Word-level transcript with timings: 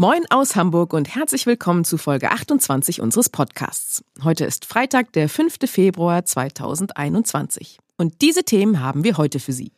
Moin 0.00 0.24
aus 0.30 0.54
Hamburg 0.54 0.92
und 0.92 1.12
herzlich 1.12 1.44
willkommen 1.44 1.84
zu 1.84 1.98
Folge 1.98 2.30
28 2.30 3.00
unseres 3.00 3.28
Podcasts. 3.28 4.04
Heute 4.22 4.44
ist 4.44 4.64
Freitag, 4.64 5.12
der 5.12 5.28
5. 5.28 5.56
Februar 5.68 6.24
2021. 6.24 7.80
Und 7.96 8.20
diese 8.20 8.44
Themen 8.44 8.80
haben 8.80 9.02
wir 9.02 9.16
heute 9.16 9.40
für 9.40 9.52
Sie. 9.52 9.72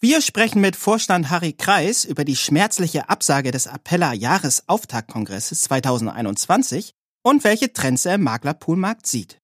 Wir 0.00 0.22
sprechen 0.22 0.62
mit 0.62 0.74
Vorstand 0.74 1.28
Harry 1.28 1.52
Kreis 1.52 2.06
über 2.06 2.24
die 2.24 2.36
schmerzliche 2.36 3.10
Absage 3.10 3.50
des 3.50 3.66
Appella 3.66 4.14
Jahresauftaktkongresses 4.14 5.60
2021 5.60 6.94
und 7.20 7.44
welche 7.44 7.70
Trends 7.70 8.06
er 8.06 8.14
im 8.14 8.22
Maklerpoolmarkt 8.22 9.06
sieht. 9.06 9.38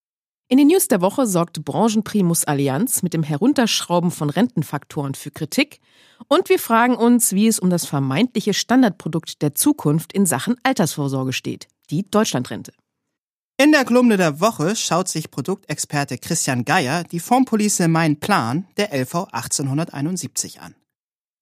In 0.47 0.59
den 0.59 0.67
News 0.67 0.87
der 0.87 1.01
Woche 1.01 1.25
sorgt 1.25 1.65
Branchenprimus 1.65 2.45
Allianz 2.45 3.01
mit 3.01 3.15
dem 3.15 3.23
Herunterschrauben 3.23 4.11
von 4.11 4.29
Rentenfaktoren 4.29 5.15
für 5.15 5.31
Kritik 5.31 5.79
und 6.27 6.49
wir 6.49 6.59
fragen 6.59 6.95
uns, 6.95 7.33
wie 7.33 7.47
es 7.47 7.57
um 7.57 7.71
das 7.71 7.87
vermeintliche 7.87 8.53
Standardprodukt 8.53 9.41
der 9.41 9.55
Zukunft 9.55 10.13
in 10.13 10.27
Sachen 10.27 10.55
Altersvorsorge 10.61 11.33
steht, 11.33 11.67
die 11.89 12.07
Deutschlandrente. 12.07 12.73
In 13.57 13.71
der 13.71 13.85
Kolumne 13.85 14.17
der 14.17 14.39
Woche 14.39 14.75
schaut 14.75 15.07
sich 15.07 15.31
Produktexperte 15.31 16.19
Christian 16.19 16.63
Geier 16.63 17.03
die 17.05 17.19
Formpolice 17.19 17.87
Mein 17.87 18.19
Plan 18.19 18.67
der 18.77 18.93
LV 18.93 19.29
1871 19.31 20.61
an. 20.61 20.75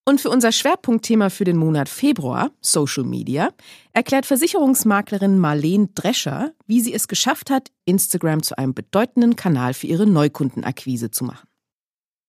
Und 0.06 0.20
für 0.20 0.30
unser 0.30 0.52
Schwerpunktthema 0.52 1.30
für 1.30 1.46
den 1.46 1.56
Monat 1.56 1.88
Februar, 1.88 2.52
Social 2.59 3.06
Media, 3.06 3.54
erklärt 3.94 4.26
Versicherungsmaklerin 4.26 5.40
Marlene 5.40 5.88
Drescher, 5.95 6.52
wie 6.68 6.82
sie 6.82 6.94
es 6.94 7.08
geschafft 7.08 7.50
hat, 7.50 7.72
Instagram 7.86 8.44
zu 8.44 8.58
einem 8.58 8.73
bedeutenden 8.73 9.38
Kanal 9.38 9.73
für 9.73 9.88
ihre 9.88 10.06
Neukundenakquise 10.06 11.10
zu 11.12 11.23
machen. 11.23 11.48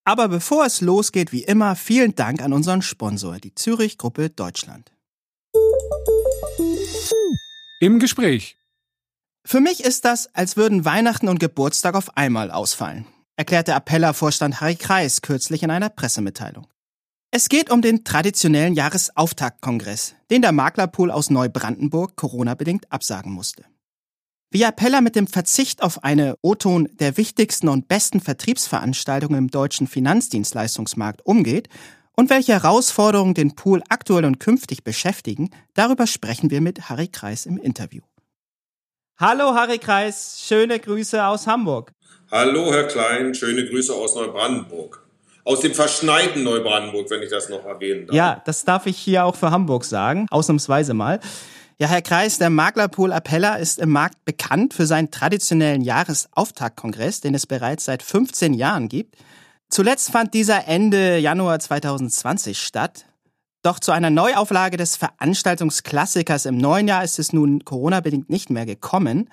Aber 0.05 0.29
bevor 0.29 0.67
es 0.67 0.83
losgeht, 0.83 1.33
wie 1.33 1.43
immer, 1.43 1.75
vielen 1.75 2.15
Dank 2.15 2.43
an 2.43 2.53
unseren 2.53 2.83
Sponsor, 2.83 3.39
die 3.39 3.55
Zürich 3.55 3.99
Gruppe 3.99 4.31
Deutschland. 4.31 4.93
Im 7.81 7.99
Gespräch. 7.99 8.57
Für 9.47 9.61
mich 9.61 9.83
ist 9.83 10.05
das, 10.05 10.33
als 10.35 10.57
würden 10.57 10.85
Weihnachten 10.85 11.29
und 11.29 11.41
Geburtstag 11.41 11.97
auf 11.97 12.17
einmal 12.17 12.51
ausfallen, 12.51 13.07
erklärte 13.37 13.75
Appella-Vorstand 13.75 14.61
Harry 14.61 14.77
Kreis 14.77 15.23
kürzlich 15.23 15.63
in 15.63 15.71
einer 15.71 15.89
Pressemitteilung. 15.89 16.67
Es 17.37 17.49
geht 17.49 17.69
um 17.69 17.83
den 17.83 18.05
traditionellen 18.05 18.75
Jahresauftaktkongress, 18.75 20.15
den 20.31 20.41
der 20.41 20.53
Maklerpool 20.53 21.11
aus 21.11 21.31
Neubrandenburg 21.31 22.15
Corona-bedingt 22.15 22.93
absagen 22.93 23.33
musste. 23.33 23.65
Wie 24.53 24.65
Appella 24.65 25.01
mit 25.01 25.17
dem 25.17 25.27
Verzicht 25.27 25.83
auf 25.83 26.05
eine 26.05 26.37
O-Ton 26.43 26.89
der 27.01 27.17
wichtigsten 27.17 27.69
und 27.69 27.89
besten 27.89 28.21
Vertriebsveranstaltungen 28.21 29.37
im 29.37 29.51
deutschen 29.51 29.89
Finanzdienstleistungsmarkt 29.89 31.27
umgeht 31.27 31.69
und 32.17 32.31
welche 32.31 32.53
Herausforderungen 32.53 33.35
den 33.35 33.57
Pool 33.57 33.83
aktuell 33.89 34.27
und 34.27 34.39
künftig 34.39 34.85
beschäftigen, 34.85 35.51
darüber 35.75 36.07
sprechen 36.07 36.53
wir 36.53 36.61
mit 36.61 36.89
Harry 36.89 37.09
Kreis 37.09 37.47
im 37.47 37.59
Interview. 37.59 38.03
Hallo 39.19 39.57
Harry 39.57 39.79
Kreis, 39.79 40.41
schöne 40.41 40.79
Grüße 40.79 41.27
aus 41.27 41.49
Hamburg. 41.49 41.91
Hallo 42.31 42.73
Herr 42.73 42.85
Klein, 42.85 43.35
schöne 43.35 43.69
Grüße 43.69 43.93
aus 43.93 44.15
Neubrandenburg 44.15 45.04
aus 45.45 45.61
dem 45.61 45.75
verschneiten 45.75 46.43
Neubrandenburg, 46.43 47.11
wenn 47.11 47.23
ich 47.23 47.31
das 47.31 47.49
noch 47.49 47.65
erwähnen 47.65 48.07
darf. 48.07 48.17
Ja, 48.17 48.43
das 48.45 48.65
darf 48.65 48.87
ich 48.87 48.97
hier 48.97 49.25
auch 49.25 49.37
für 49.37 49.51
Hamburg 49.51 49.85
sagen, 49.85 50.27
ausnahmsweise 50.31 50.95
mal. 50.95 51.21
Ja, 51.79 51.89
Herr 51.89 52.03
Kreis, 52.03 52.39
der 52.39 52.51
Maklerpool 52.51 53.13
Appella 53.13 53.57
ist 53.57 53.79
im 53.79 53.91
Markt 53.91 54.25
bekannt 54.25 54.75
für 54.75 54.87
seinen 54.87 55.11
traditionellen 55.11 55.83
Jahresauftaktkongress, 55.83 57.21
den 57.21 57.35
es 57.35 57.47
bereits 57.47 57.85
seit 57.85 58.03
15 58.03 58.55
Jahren 58.55 58.89
gibt. 58.89 59.17
Zuletzt 59.69 60.11
fand 60.11 60.35
dieser 60.35 60.69
Ende 60.69 61.19
Januar 61.19 61.59
2020 61.59 62.59
statt. 62.59 63.07
Doch 63.63 63.81
zu 63.81 63.93
einer 63.93 64.11
Neuauflage 64.11 64.77
des 64.77 64.97
Veranstaltungsklassikers 64.97 66.47
im 66.47 66.59
neuen 66.59 66.87
Jahr 66.87 67.03
ist 67.03 67.19
es 67.19 67.33
nun 67.33 67.65
Corona-bedingt 67.65 68.31
nicht 68.31 68.51
mehr 68.51 68.67
gekommen. 68.67 69.29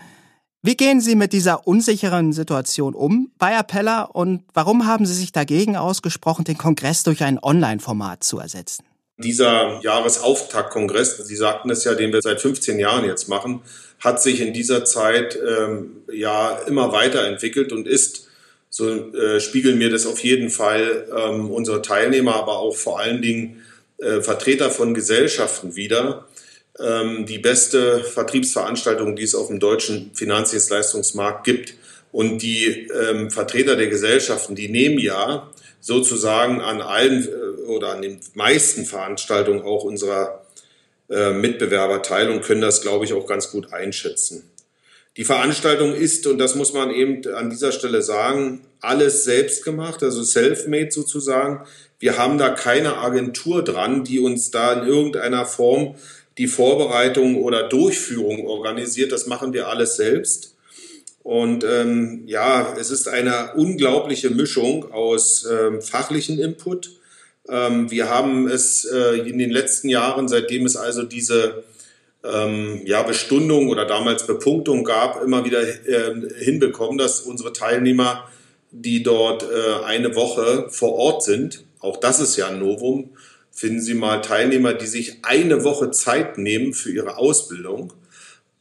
Wie 0.63 0.77
gehen 0.77 1.01
Sie 1.01 1.15
mit 1.15 1.33
dieser 1.33 1.65
unsicheren 1.65 2.33
Situation 2.33 2.93
um 2.93 3.31
bei 3.39 3.57
Appella 3.57 4.03
und 4.03 4.43
warum 4.53 4.85
haben 4.85 5.07
Sie 5.07 5.15
sich 5.15 5.31
dagegen 5.31 5.75
ausgesprochen, 5.75 6.45
den 6.45 6.59
Kongress 6.59 7.01
durch 7.01 7.23
ein 7.23 7.39
Online-Format 7.41 8.23
zu 8.23 8.37
ersetzen? 8.37 8.85
Dieser 9.17 9.79
Jahresauftaktkongress, 9.81 11.17
Sie 11.17 11.35
sagten 11.35 11.71
es 11.71 11.83
ja, 11.83 11.95
den 11.95 12.13
wir 12.13 12.21
seit 12.21 12.41
15 12.41 12.77
Jahren 12.77 13.05
jetzt 13.05 13.27
machen, 13.27 13.61
hat 13.99 14.21
sich 14.21 14.39
in 14.39 14.53
dieser 14.53 14.85
Zeit 14.85 15.35
ähm, 15.35 16.03
ja 16.11 16.59
immer 16.67 16.91
weiterentwickelt 16.91 17.71
und 17.71 17.87
ist, 17.87 18.27
so 18.69 18.87
äh, 18.87 19.39
spiegeln 19.39 19.79
mir 19.79 19.89
das 19.89 20.05
auf 20.05 20.19
jeden 20.19 20.51
Fall 20.51 21.07
ähm, 21.15 21.49
unsere 21.49 21.81
Teilnehmer, 21.81 22.35
aber 22.35 22.59
auch 22.59 22.75
vor 22.75 22.99
allen 22.99 23.23
Dingen 23.23 23.63
äh, 23.97 24.21
Vertreter 24.21 24.69
von 24.69 24.93
Gesellschaften 24.93 25.75
wieder, 25.75 26.27
ähm, 26.83 27.25
die 27.25 27.39
beste 27.39 28.03
Vertriebsveranstaltung, 28.03 29.15
die 29.15 29.23
es 29.23 29.35
auf 29.35 29.47
dem 29.47 29.59
deutschen 29.59 30.11
Finanzdienstleistungsmarkt 30.13 31.43
gibt. 31.43 31.75
Und 32.11 32.39
die 32.41 32.89
ähm, 32.89 33.31
Vertreter 33.31 33.75
der 33.75 33.87
Gesellschaften, 33.87 34.55
die 34.55 34.67
nehmen 34.67 34.99
ja 34.99 35.49
sozusagen 35.79 36.61
an 36.61 36.81
allen 36.81 37.25
äh, 37.25 37.61
oder 37.63 37.89
an 37.93 38.01
den 38.01 38.19
meisten 38.33 38.85
Veranstaltungen 38.85 39.61
auch 39.61 39.83
unserer 39.83 40.45
äh, 41.09 41.31
Mitbewerber 41.31 42.01
teil 42.01 42.29
und 42.29 42.43
können 42.43 42.61
das, 42.61 42.81
glaube 42.81 43.05
ich, 43.05 43.13
auch 43.13 43.27
ganz 43.27 43.51
gut 43.51 43.73
einschätzen. 43.73 44.49
Die 45.17 45.25
Veranstaltung 45.25 45.93
ist, 45.93 46.25
und 46.25 46.37
das 46.37 46.55
muss 46.55 46.73
man 46.73 46.89
eben 46.89 47.21
an 47.33 47.49
dieser 47.49 47.73
Stelle 47.73 48.01
sagen, 48.01 48.61
alles 48.79 49.25
selbst 49.25 49.65
gemacht, 49.65 50.03
also 50.03 50.23
self-made 50.23 50.91
sozusagen. 50.91 51.65
Wir 51.99 52.17
haben 52.17 52.37
da 52.37 52.49
keine 52.49 52.97
Agentur 52.97 53.61
dran, 53.63 54.05
die 54.05 54.19
uns 54.19 54.51
da 54.51 54.71
in 54.73 54.87
irgendeiner 54.87 55.45
Form 55.45 55.95
die 56.37 56.47
Vorbereitung 56.47 57.41
oder 57.41 57.67
Durchführung 57.67 58.45
organisiert. 58.45 59.11
Das 59.11 59.27
machen 59.27 59.53
wir 59.53 59.67
alles 59.67 59.95
selbst. 59.95 60.55
Und 61.23 61.63
ähm, 61.63 62.23
ja, 62.25 62.75
es 62.79 62.89
ist 62.89 63.07
eine 63.07 63.53
unglaubliche 63.55 64.31
Mischung 64.31 64.91
aus 64.91 65.45
ähm, 65.45 65.81
fachlichen 65.81 66.39
Input. 66.39 66.91
Ähm, 67.47 67.91
wir 67.91 68.09
haben 68.09 68.47
es 68.47 68.85
äh, 68.85 69.17
in 69.29 69.37
den 69.37 69.51
letzten 69.51 69.89
Jahren, 69.89 70.27
seitdem 70.27 70.65
es 70.65 70.75
also 70.75 71.03
diese 71.03 71.63
ähm, 72.23 72.81
ja, 72.85 73.03
Bestundung 73.03 73.69
oder 73.69 73.85
damals 73.85 74.25
Bepunktung 74.25 74.83
gab, 74.83 75.23
immer 75.23 75.45
wieder 75.45 75.61
äh, 75.61 76.13
hinbekommen, 76.39 76.97
dass 76.97 77.21
unsere 77.21 77.53
Teilnehmer, 77.53 78.27
die 78.71 79.03
dort 79.03 79.43
äh, 79.43 79.83
eine 79.85 80.15
Woche 80.15 80.67
vor 80.69 80.93
Ort 80.93 81.23
sind, 81.23 81.63
auch 81.79 81.97
das 81.97 82.19
ist 82.19 82.37
ja 82.37 82.47
ein 82.47 82.59
Novum, 82.59 83.09
finden 83.51 83.81
Sie 83.81 83.93
mal 83.93 84.21
Teilnehmer, 84.21 84.73
die 84.73 84.87
sich 84.87 85.19
eine 85.23 85.63
Woche 85.63 85.91
Zeit 85.91 86.37
nehmen 86.37 86.73
für 86.73 86.91
ihre 86.91 87.17
Ausbildung. 87.17 87.93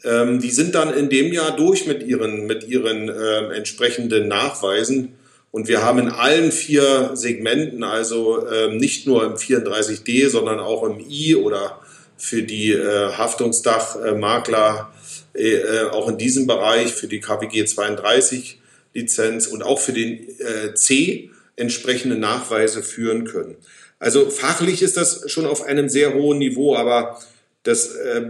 Ähm, 0.04 0.40
die 0.40 0.50
sind 0.50 0.74
dann 0.74 0.92
in 0.92 1.08
dem 1.08 1.32
Jahr 1.32 1.54
durch 1.56 1.86
mit 1.86 2.02
ihren, 2.02 2.46
mit 2.46 2.64
ihren 2.68 3.08
äh, 3.08 3.54
entsprechenden 3.54 4.28
Nachweisen. 4.28 5.14
Und 5.52 5.68
wir 5.68 5.82
haben 5.82 5.98
in 5.98 6.08
allen 6.08 6.52
vier 6.52 7.10
Segmenten, 7.14 7.82
also 7.82 8.46
ähm, 8.48 8.76
nicht 8.76 9.06
nur 9.06 9.24
im 9.24 9.34
34D, 9.34 10.28
sondern 10.28 10.60
auch 10.60 10.84
im 10.84 11.00
I 11.00 11.34
oder 11.34 11.80
für 12.16 12.42
die 12.42 12.72
äh, 12.72 13.12
Haftungsdachmakler, 13.12 14.92
äh, 15.34 15.54
äh, 15.54 15.88
auch 15.90 16.08
in 16.08 16.18
diesem 16.18 16.46
Bereich 16.46 16.92
für 16.92 17.08
die 17.08 17.20
KWG 17.20 17.64
32 17.64 18.60
Lizenz 18.94 19.46
und 19.46 19.62
auch 19.62 19.80
für 19.80 19.92
den 19.92 20.28
äh, 20.38 20.74
C 20.74 21.30
entsprechende 21.56 22.16
Nachweise 22.16 22.82
führen 22.82 23.24
können. 23.24 23.56
Also 24.00 24.30
fachlich 24.30 24.82
ist 24.82 24.96
das 24.96 25.30
schon 25.30 25.46
auf 25.46 25.62
einem 25.62 25.88
sehr 25.88 26.14
hohen 26.14 26.38
Niveau, 26.38 26.74
aber 26.74 27.20
das, 27.62 27.94
äh, 27.94 28.22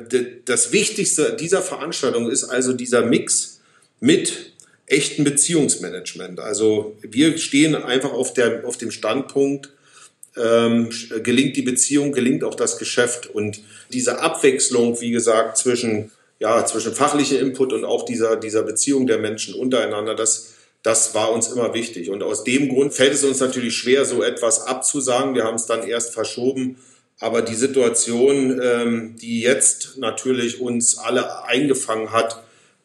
das 0.45 0.73
Wichtigste 0.73 1.37
dieser 1.39 1.63
Veranstaltung 1.63 2.29
ist 2.29 2.45
also 2.45 2.73
dieser 2.73 3.07
Mix 3.07 3.61
mit 4.01 4.53
echten 4.87 5.23
Beziehungsmanagement. 5.23 6.41
Also 6.41 6.97
wir 7.03 7.39
stehen 7.39 7.77
einfach 7.77 8.13
auf, 8.13 8.35
der, 8.35 8.67
auf 8.67 8.77
dem 8.77 8.91
Standpunkt, 8.91 9.71
ähm, 10.37 10.91
gelingt 11.23 11.57
die 11.57 11.63
Beziehung, 11.63 12.11
gelingt 12.11 12.43
auch 12.43 12.57
das 12.57 12.77
Geschäft. 12.77 13.29
Und 13.29 13.61
diese 13.93 14.21
Abwechslung, 14.21 15.01
wie 15.01 15.13
gesagt, 15.13 15.57
zwischen, 15.57 16.11
ja, 16.41 16.67
zwischen 16.67 16.95
fachlichem 16.95 17.39
Input 17.39 17.73
und 17.73 17.85
auch 17.85 18.05
dieser, 18.05 18.35
dieser 18.35 18.65
Beziehung 18.65 19.07
der 19.07 19.19
Menschen 19.19 19.55
untereinander, 19.55 20.17
das 20.17 20.55
das 20.83 21.15
war 21.15 21.33
uns 21.33 21.49
immer 21.49 21.75
wichtig. 21.75 22.11
Und 22.11 22.23
aus 22.23 22.45
dem 22.45 22.69
Grund 22.69 22.95
fällt 22.95 23.15
es 23.15 23.25
uns 23.25 23.41
natürlich 23.41 23.77
schwer, 23.77 24.05
so 24.05 24.23
etwas 24.23 24.67
abzusagen. 24.67 25.35
Wir 25.35 25.45
haben 25.45 25.57
es 25.57 25.67
dann 25.67 25.87
erst 25.87 26.13
verschoben. 26.15 26.77
Aber 27.19 27.43
die 27.43 27.55
Situation, 27.55 28.61
ähm, 28.63 29.17
die 29.21 29.43
jetzt 29.43 29.99
natürlich 29.99 30.61
uns 30.61 30.99
alle 30.99 31.45
eingefangen 31.45 32.13
hat, 32.13 32.43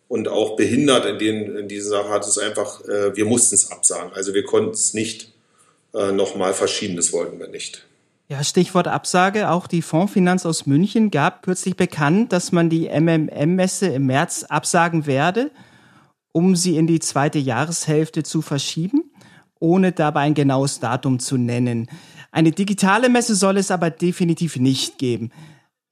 und 0.08 0.28
auch 0.28 0.56
behindert 0.56 1.06
in, 1.06 1.18
den, 1.18 1.58
in 1.58 1.68
dieser 1.68 1.90
Sache 1.90 2.10
hat 2.10 2.26
es 2.26 2.38
einfach, 2.38 2.84
äh, 2.86 3.16
wir 3.16 3.26
mussten 3.26 3.56
es 3.56 3.72
absagen. 3.72 4.12
Also 4.14 4.34
wir 4.34 4.44
konnten 4.44 4.72
es 4.72 4.94
nicht 4.94 5.32
äh, 5.94 6.12
nochmal 6.12 6.54
verschieben, 6.54 6.96
das 6.96 7.12
wollten 7.12 7.40
wir 7.40 7.48
nicht. 7.48 7.86
Ja, 8.28 8.44
Stichwort 8.44 8.88
Absage. 8.88 9.50
Auch 9.50 9.68
die 9.68 9.82
Fondsfinanz 9.82 10.46
aus 10.46 10.66
München 10.66 11.12
gab 11.12 11.44
kürzlich 11.44 11.76
bekannt, 11.76 12.34
dass 12.34 12.52
man 12.52 12.70
die 12.70 12.88
MMM-Messe 12.88 13.88
im 13.88 14.08
März 14.08 14.44
absagen 14.44 15.06
werde, 15.06 15.52
um 16.36 16.58
sie 16.58 16.76
in 16.76 16.86
die 16.86 17.00
zweite 17.00 17.40
Jahreshälfte 17.40 18.22
zu 18.22 18.42
verschieben, 18.42 19.10
ohne 19.62 19.94
dabei 19.94 20.20
ein 20.20 20.34
genaues 20.34 20.82
Datum 20.82 21.20
zu 21.20 21.38
nennen. 21.38 21.88
Eine 22.30 22.52
digitale 22.52 23.08
Messe 23.08 23.36
soll 23.36 23.56
es 23.56 23.72
aber 23.72 23.90
definitiv 23.90 24.58
nicht 24.58 24.98
geben. 24.98 25.32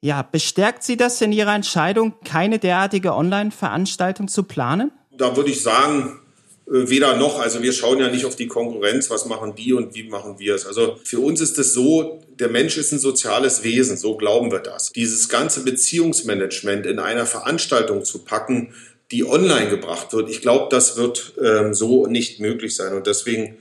Ja, 0.01 0.21
bestärkt 0.21 0.83
Sie 0.83 0.97
das 0.97 1.21
in 1.21 1.31
Ihrer 1.31 1.55
Entscheidung, 1.55 2.15
keine 2.25 2.59
derartige 2.59 3.13
Online-Veranstaltung 3.13 4.27
zu 4.27 4.43
planen? 4.43 4.91
Da 5.11 5.37
würde 5.37 5.49
ich 5.49 5.63
sagen, 5.63 6.19
äh, 6.67 6.89
weder 6.89 7.15
noch. 7.15 7.39
Also 7.39 7.61
wir 7.61 7.71
schauen 7.71 7.99
ja 7.99 8.09
nicht 8.09 8.25
auf 8.25 8.35
die 8.35 8.47
Konkurrenz, 8.47 9.09
was 9.09 9.25
machen 9.25 9.55
die 9.55 9.71
und 9.71 9.95
wie 9.95 10.09
machen 10.09 10.39
wir 10.39 10.55
es. 10.55 10.65
Also 10.65 10.97
für 11.05 11.19
uns 11.19 11.39
ist 11.39 11.57
es 11.57 11.73
so, 11.73 12.21
der 12.37 12.49
Mensch 12.49 12.77
ist 12.77 12.91
ein 12.91 12.99
soziales 12.99 13.63
Wesen, 13.63 13.95
so 13.95 14.17
glauben 14.17 14.51
wir 14.51 14.59
das. 14.59 14.91
Dieses 14.91 15.29
ganze 15.29 15.63
Beziehungsmanagement 15.63 16.85
in 16.85 16.99
einer 16.99 17.25
Veranstaltung 17.25 18.03
zu 18.03 18.25
packen, 18.25 18.73
die 19.13 19.25
online 19.25 19.69
gebracht 19.69 20.11
wird, 20.11 20.29
ich 20.29 20.41
glaube, 20.41 20.67
das 20.71 20.97
wird 20.97 21.33
ähm, 21.39 21.75
so 21.75 22.07
nicht 22.07 22.39
möglich 22.39 22.75
sein. 22.75 22.93
Und 22.93 23.05
deswegen, 23.05 23.59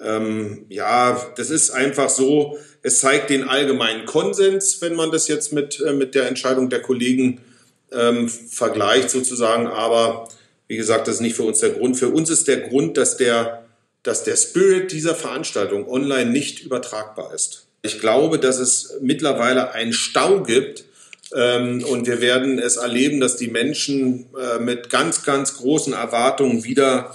ähm, 0.00 0.64
ja, 0.70 1.22
das 1.36 1.50
ist 1.50 1.70
einfach 1.70 2.08
so, 2.08 2.58
es 2.82 3.00
zeigt 3.00 3.28
den 3.28 3.44
allgemeinen 3.44 4.06
Konsens, 4.06 4.80
wenn 4.80 4.94
man 4.94 5.10
das 5.10 5.28
jetzt 5.28 5.52
mit, 5.52 5.80
äh, 5.80 5.92
mit 5.92 6.14
der 6.14 6.28
Entscheidung 6.28 6.70
der 6.70 6.80
Kollegen 6.80 7.42
ähm, 7.92 8.30
vergleicht 8.30 9.10
sozusagen. 9.10 9.66
Aber 9.66 10.28
wie 10.66 10.78
gesagt, 10.78 11.08
das 11.08 11.16
ist 11.16 11.20
nicht 11.20 11.36
für 11.36 11.42
uns 11.42 11.58
der 11.58 11.70
Grund. 11.70 11.98
Für 11.98 12.08
uns 12.08 12.30
ist 12.30 12.48
der 12.48 12.60
Grund, 12.60 12.96
dass 12.96 13.18
der, 13.18 13.66
dass 14.02 14.24
der 14.24 14.36
Spirit 14.36 14.92
dieser 14.92 15.14
Veranstaltung 15.14 15.86
online 15.88 16.30
nicht 16.30 16.64
übertragbar 16.64 17.34
ist. 17.34 17.66
Ich 17.82 18.00
glaube, 18.00 18.38
dass 18.38 18.58
es 18.58 18.94
mittlerweile 19.02 19.72
einen 19.72 19.92
Stau 19.92 20.42
gibt, 20.42 20.85
und 21.82 22.06
wir 22.06 22.20
werden 22.20 22.58
es 22.58 22.76
erleben, 22.76 23.20
dass 23.20 23.36
die 23.36 23.48
Menschen 23.48 24.26
äh, 24.38 24.60
mit 24.60 24.90
ganz, 24.90 25.24
ganz 25.24 25.56
großen 25.56 25.92
Erwartungen 25.92 26.64
wieder 26.64 27.14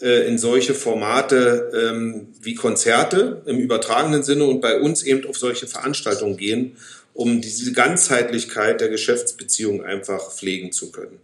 äh, 0.00 0.26
in 0.26 0.38
solche 0.38 0.74
Formate 0.74 1.70
ähm, 1.74 2.28
wie 2.40 2.54
Konzerte 2.54 3.42
im 3.46 3.58
übertragenen 3.58 4.22
Sinne 4.22 4.44
und 4.44 4.60
bei 4.60 4.80
uns 4.80 5.02
eben 5.04 5.28
auf 5.28 5.36
solche 5.36 5.68
Veranstaltungen 5.68 6.36
gehen, 6.36 6.76
um 7.14 7.40
diese 7.40 7.72
Ganzheitlichkeit 7.72 8.80
der 8.80 8.88
Geschäftsbeziehung 8.88 9.84
einfach 9.84 10.32
pflegen 10.32 10.72
zu 10.72 10.90
können. 10.90 11.20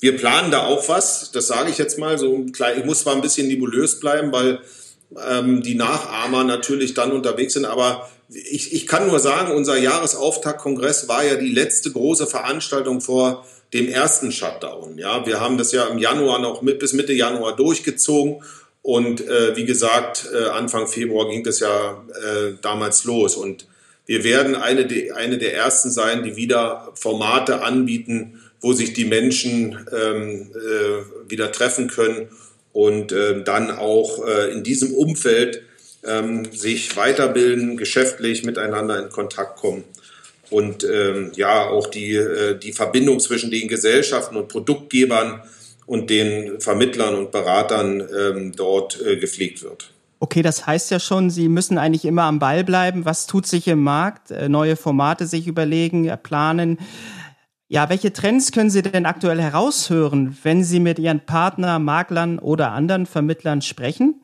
Wir 0.00 0.16
planen 0.16 0.50
da 0.50 0.66
auch 0.66 0.88
was, 0.88 1.30
das 1.32 1.46
sage 1.46 1.70
ich 1.70 1.78
jetzt 1.78 1.98
mal 1.98 2.18
so 2.18 2.44
ich 2.76 2.84
muss 2.84 3.00
zwar 3.00 3.14
ein 3.14 3.22
bisschen 3.22 3.48
nebulös 3.48 4.00
bleiben, 4.00 4.32
weil 4.32 4.60
ähm, 5.26 5.62
die 5.62 5.76
Nachahmer 5.76 6.44
natürlich 6.44 6.92
dann 6.92 7.12
unterwegs 7.12 7.54
sind, 7.54 7.64
aber 7.64 8.10
ich, 8.34 8.72
ich 8.72 8.86
kann 8.86 9.06
nur 9.06 9.20
sagen, 9.20 9.52
unser 9.52 9.76
Jahresauftaktkongress 9.76 11.08
war 11.08 11.24
ja 11.24 11.36
die 11.36 11.52
letzte 11.52 11.92
große 11.92 12.26
Veranstaltung 12.26 13.00
vor 13.00 13.46
dem 13.72 13.88
ersten 13.88 14.32
Shutdown. 14.32 14.98
Ja, 14.98 15.26
wir 15.26 15.40
haben 15.40 15.58
das 15.58 15.72
ja 15.72 15.86
im 15.86 15.98
Januar 15.98 16.38
noch 16.40 16.62
mit, 16.62 16.78
bis 16.78 16.92
Mitte 16.92 17.12
Januar 17.12 17.56
durchgezogen 17.56 18.42
und 18.82 19.26
äh, 19.26 19.56
wie 19.56 19.64
gesagt, 19.64 20.28
äh, 20.32 20.48
Anfang 20.48 20.86
Februar 20.86 21.28
ging 21.28 21.44
das 21.44 21.60
ja 21.60 22.04
äh, 22.12 22.54
damals 22.60 23.04
los 23.04 23.36
und 23.36 23.66
wir 24.06 24.22
werden 24.22 24.54
eine, 24.54 24.86
eine 25.14 25.38
der 25.38 25.54
ersten 25.54 25.90
sein, 25.90 26.24
die 26.24 26.36
wieder 26.36 26.92
Formate 26.94 27.62
anbieten, 27.62 28.40
wo 28.60 28.74
sich 28.74 28.92
die 28.92 29.06
Menschen 29.06 29.86
ähm, 29.92 30.50
äh, 30.54 31.30
wieder 31.30 31.50
treffen 31.52 31.88
können 31.88 32.28
und 32.72 33.12
äh, 33.12 33.42
dann 33.42 33.70
auch 33.70 34.26
äh, 34.26 34.52
in 34.52 34.62
diesem 34.62 34.92
Umfeld 34.92 35.62
ähm, 36.06 36.44
sich 36.52 36.96
weiterbilden, 36.96 37.76
geschäftlich 37.76 38.44
miteinander 38.44 39.02
in 39.02 39.10
Kontakt 39.10 39.56
kommen 39.56 39.84
und 40.50 40.84
ähm, 40.84 41.32
ja 41.34 41.66
auch 41.66 41.86
die, 41.88 42.14
äh, 42.14 42.58
die 42.58 42.72
Verbindung 42.72 43.20
zwischen 43.20 43.50
den 43.50 43.68
Gesellschaften 43.68 44.36
und 44.36 44.48
Produktgebern 44.48 45.42
und 45.86 46.10
den 46.10 46.60
Vermittlern 46.60 47.14
und 47.14 47.30
Beratern 47.30 48.02
ähm, 48.16 48.52
dort 48.56 49.00
äh, 49.04 49.16
gepflegt 49.16 49.62
wird. 49.62 49.90
Okay, 50.20 50.42
das 50.42 50.66
heißt 50.66 50.90
ja 50.90 51.00
schon, 51.00 51.28
Sie 51.28 51.48
müssen 51.48 51.76
eigentlich 51.76 52.04
immer 52.04 52.22
am 52.22 52.38
Ball 52.38 52.64
bleiben. 52.64 53.04
Was 53.04 53.26
tut 53.26 53.46
sich 53.46 53.68
im 53.68 53.82
Markt? 53.82 54.30
Äh, 54.30 54.48
neue 54.48 54.76
Formate 54.76 55.26
sich 55.26 55.46
überlegen, 55.46 56.10
planen. 56.22 56.78
Ja, 57.68 57.88
welche 57.88 58.12
Trends 58.12 58.52
können 58.52 58.70
Sie 58.70 58.82
denn 58.82 59.06
aktuell 59.06 59.40
heraushören, 59.40 60.36
wenn 60.42 60.62
Sie 60.64 60.80
mit 60.80 60.98
Ihren 60.98 61.26
Partner, 61.26 61.78
Maklern 61.78 62.38
oder 62.38 62.72
anderen 62.72 63.06
Vermittlern 63.06 63.62
sprechen? 63.62 64.20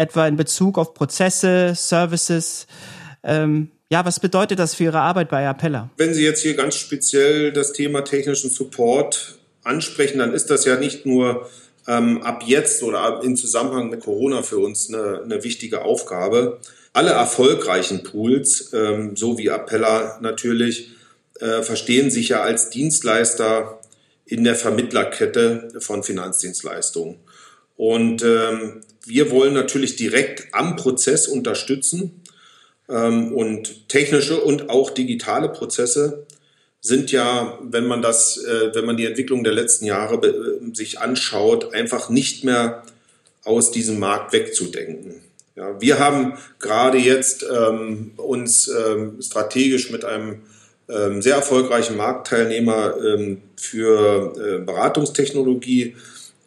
Etwa 0.00 0.26
in 0.26 0.36
Bezug 0.36 0.78
auf 0.78 0.94
Prozesse, 0.94 1.74
Services, 1.76 2.66
ähm, 3.22 3.70
ja, 3.90 4.02
was 4.06 4.18
bedeutet 4.18 4.58
das 4.58 4.74
für 4.74 4.84
Ihre 4.84 5.00
Arbeit 5.00 5.28
bei 5.28 5.46
Appella? 5.46 5.90
Wenn 5.98 6.14
Sie 6.14 6.24
jetzt 6.24 6.40
hier 6.40 6.54
ganz 6.54 6.76
speziell 6.76 7.52
das 7.52 7.74
Thema 7.74 8.00
technischen 8.00 8.48
Support 8.48 9.38
ansprechen, 9.62 10.20
dann 10.20 10.32
ist 10.32 10.48
das 10.48 10.64
ja 10.64 10.76
nicht 10.76 11.04
nur 11.04 11.50
ähm, 11.86 12.22
ab 12.22 12.44
jetzt 12.46 12.82
oder 12.82 13.20
im 13.22 13.36
Zusammenhang 13.36 13.90
mit 13.90 14.00
Corona 14.00 14.42
für 14.42 14.58
uns 14.58 14.88
eine, 14.88 15.20
eine 15.22 15.44
wichtige 15.44 15.82
Aufgabe. 15.82 16.60
Alle 16.94 17.10
erfolgreichen 17.10 18.02
Pools, 18.02 18.72
ähm, 18.72 19.16
so 19.16 19.36
wie 19.36 19.50
Appella 19.50 20.18
natürlich, 20.22 20.92
äh, 21.40 21.60
verstehen 21.60 22.10
sich 22.10 22.30
ja 22.30 22.40
als 22.40 22.70
Dienstleister 22.70 23.80
in 24.24 24.44
der 24.44 24.54
Vermittlerkette 24.54 25.68
von 25.80 26.02
Finanzdienstleistungen. 26.02 27.16
Und 27.76 28.22
ähm, 28.22 28.80
wir 29.10 29.30
wollen 29.30 29.52
natürlich 29.52 29.96
direkt 29.96 30.54
am 30.54 30.76
Prozess 30.76 31.28
unterstützen 31.28 32.22
ähm, 32.88 33.32
und 33.32 33.88
technische 33.88 34.40
und 34.40 34.70
auch 34.70 34.90
digitale 34.90 35.48
Prozesse 35.48 36.26
sind 36.80 37.12
ja, 37.12 37.58
wenn 37.62 37.86
man 37.86 38.00
das, 38.00 38.38
äh, 38.38 38.74
wenn 38.74 38.86
man 38.86 38.96
die 38.96 39.04
Entwicklung 39.04 39.44
der 39.44 39.52
letzten 39.52 39.84
Jahre 39.84 40.26
äh, 40.26 40.74
sich 40.74 40.98
anschaut, 40.98 41.74
einfach 41.74 42.08
nicht 42.08 42.44
mehr 42.44 42.84
aus 43.44 43.70
diesem 43.70 43.98
Markt 43.98 44.32
wegzudenken. 44.32 45.16
Ja, 45.56 45.80
wir 45.80 45.98
haben 45.98 46.34
gerade 46.58 46.98
jetzt 46.98 47.44
ähm, 47.44 48.12
uns 48.16 48.68
ähm, 48.68 49.20
strategisch 49.20 49.90
mit 49.90 50.04
einem 50.04 50.42
ähm, 50.88 51.20
sehr 51.20 51.34
erfolgreichen 51.34 51.96
Marktteilnehmer 51.96 52.94
ähm, 52.96 53.42
für 53.56 54.34
äh, 54.36 54.64
Beratungstechnologie 54.64 55.96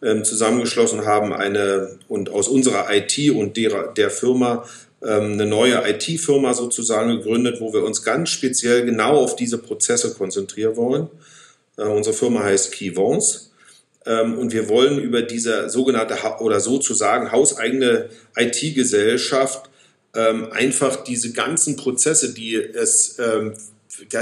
ähm, 0.04 0.24
zusammengeschlossen 0.24 1.06
haben, 1.06 1.34
eine 1.34 1.98
und 2.08 2.30
aus 2.30 2.48
unserer 2.48 2.88
IT 2.94 3.32
und 3.32 3.58
der, 3.58 3.88
der 3.94 4.10
Firma 4.10 4.66
ähm, 5.02 5.34
eine 5.34 5.46
neue 5.46 5.82
IT-Firma 5.90 6.54
sozusagen 6.54 7.18
gegründet, 7.18 7.62
wo 7.62 7.74
wir 7.74 7.84
uns 7.84 8.04
ganz 8.04 8.30
speziell 8.30 8.86
genau 8.86 9.18
auf 9.18 9.36
diese 9.36 9.58
Prozesse 9.58 10.14
konzentrieren 10.14 10.76
wollen. 10.76 11.08
Äh, 11.78 11.84
unsere 11.84 12.16
Firma 12.16 12.44
heißt 12.44 12.72
Keyvons. 12.74 13.52
Ähm, 14.06 14.38
und 14.38 14.52
wir 14.52 14.68
wollen 14.68 15.00
über 15.00 15.22
diese 15.22 15.70
sogenannte 15.70 16.16
oder 16.40 16.60
sozusagen 16.60 17.32
hauseigene 17.32 18.10
IT-Gesellschaft 18.36 19.70
ähm, 20.16 20.52
einfach 20.52 21.04
diese 21.04 21.32
ganzen 21.32 21.76
Prozesse, 21.76 22.34
die 22.34 22.56
es, 22.56 23.18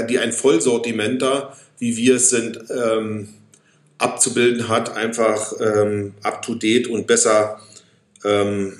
die 0.08 0.18
ein 0.18 0.32
Vollsortiment 0.32 1.20
da, 1.20 1.56
wie 1.78 1.96
wir 1.96 2.16
es 2.16 2.30
sind, 2.30 2.58
abzubilden 4.02 4.68
hat, 4.68 4.96
einfach 4.96 5.52
up 6.22 6.42
to 6.42 6.54
date 6.54 6.88
und 6.88 7.06
besser 7.06 7.60
ähm, 8.24 8.74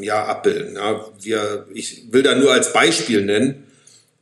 ja, 0.00 0.24
abbilden. 0.24 0.76
Ja, 0.76 1.04
wir, 1.20 1.66
ich 1.74 2.12
will 2.12 2.22
da 2.22 2.34
nur 2.34 2.52
als 2.52 2.72
Beispiel 2.72 3.24
nennen, 3.24 3.64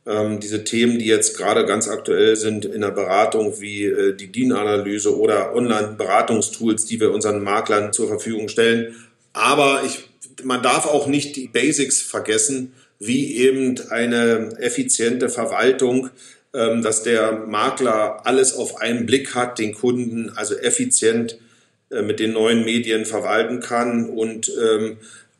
ähm, 0.07 0.39
diese 0.39 0.63
Themen, 0.63 0.99
die 0.99 1.05
jetzt 1.05 1.37
gerade 1.37 1.65
ganz 1.65 1.87
aktuell 1.87 2.35
sind 2.35 2.65
in 2.65 2.81
der 2.81 2.91
Beratung, 2.91 3.59
wie 3.59 3.85
äh, 3.85 4.15
die 4.15 4.31
DIN-Analyse 4.31 5.17
oder 5.17 5.53
Online-Beratungstools, 5.53 6.85
die 6.85 6.99
wir 6.99 7.11
unseren 7.11 7.43
Maklern 7.43 7.93
zur 7.93 8.07
Verfügung 8.07 8.47
stellen. 8.47 8.95
Aber 9.33 9.83
ich, 9.85 10.07
man 10.43 10.63
darf 10.63 10.85
auch 10.85 11.07
nicht 11.07 11.35
die 11.35 11.47
Basics 11.47 12.01
vergessen, 12.01 12.73
wie 12.99 13.35
eben 13.35 13.75
eine 13.89 14.57
effiziente 14.59 15.29
Verwaltung, 15.29 16.09
ähm, 16.09 16.09
dass 16.81 17.03
der 17.03 17.33
Makler 17.45 18.25
alles 18.25 18.55
auf 18.55 18.77
einen 18.77 19.05
Blick 19.05 19.35
hat, 19.35 19.59
den 19.59 19.75
Kunden 19.75 20.31
also 20.35 20.55
effizient 20.55 21.37
äh, 21.89 22.01
mit 22.01 22.19
den 22.19 22.33
neuen 22.33 22.65
Medien 22.65 23.05
verwalten 23.05 23.61
kann 23.61 24.09
und 24.09 24.51
ähm, 24.61 24.97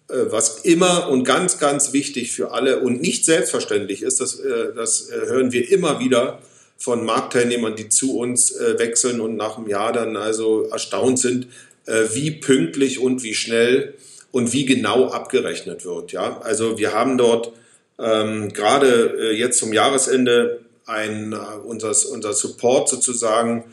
äh, 0.07 0.31
was 0.31 0.59
immer 0.59 1.09
und 1.09 1.25
ganz, 1.25 1.59
ganz 1.59 1.91
wichtig 1.91 2.31
für 2.31 2.51
alle 2.51 2.79
und 2.79 3.01
nicht 3.01 3.25
selbstverständlich 3.25 4.01
ist, 4.01 4.21
das, 4.21 4.39
äh, 4.39 4.73
das 4.73 5.09
hören 5.11 5.51
wir 5.51 5.69
immer 5.69 5.99
wieder 5.99 6.39
von 6.77 7.03
Marktteilnehmern, 7.03 7.75
die 7.75 7.89
zu 7.89 8.17
uns 8.17 8.53
wechseln 8.77 9.19
und 9.19 9.35
nach 9.35 9.57
einem 9.57 9.67
Jahr 9.67 9.91
dann 9.91 10.15
also 10.15 10.67
erstaunt 10.69 11.17
sind, 11.17 11.47
wie 11.87 12.29
pünktlich 12.29 12.99
und 12.99 13.23
wie 13.23 13.33
schnell 13.33 13.95
und 14.29 14.53
wie 14.53 14.65
genau 14.65 15.07
abgerechnet 15.07 15.85
wird. 15.85 16.11
Ja, 16.11 16.39
also 16.41 16.77
wir 16.77 16.93
haben 16.93 17.17
dort 17.17 17.51
ähm, 17.97 18.53
gerade 18.53 19.31
jetzt 19.33 19.57
zum 19.57 19.73
Jahresende 19.73 20.59
ein, 20.87 21.33
unser, 21.65 21.93
unser 22.11 22.33
Support 22.33 22.89
sozusagen 22.89 23.65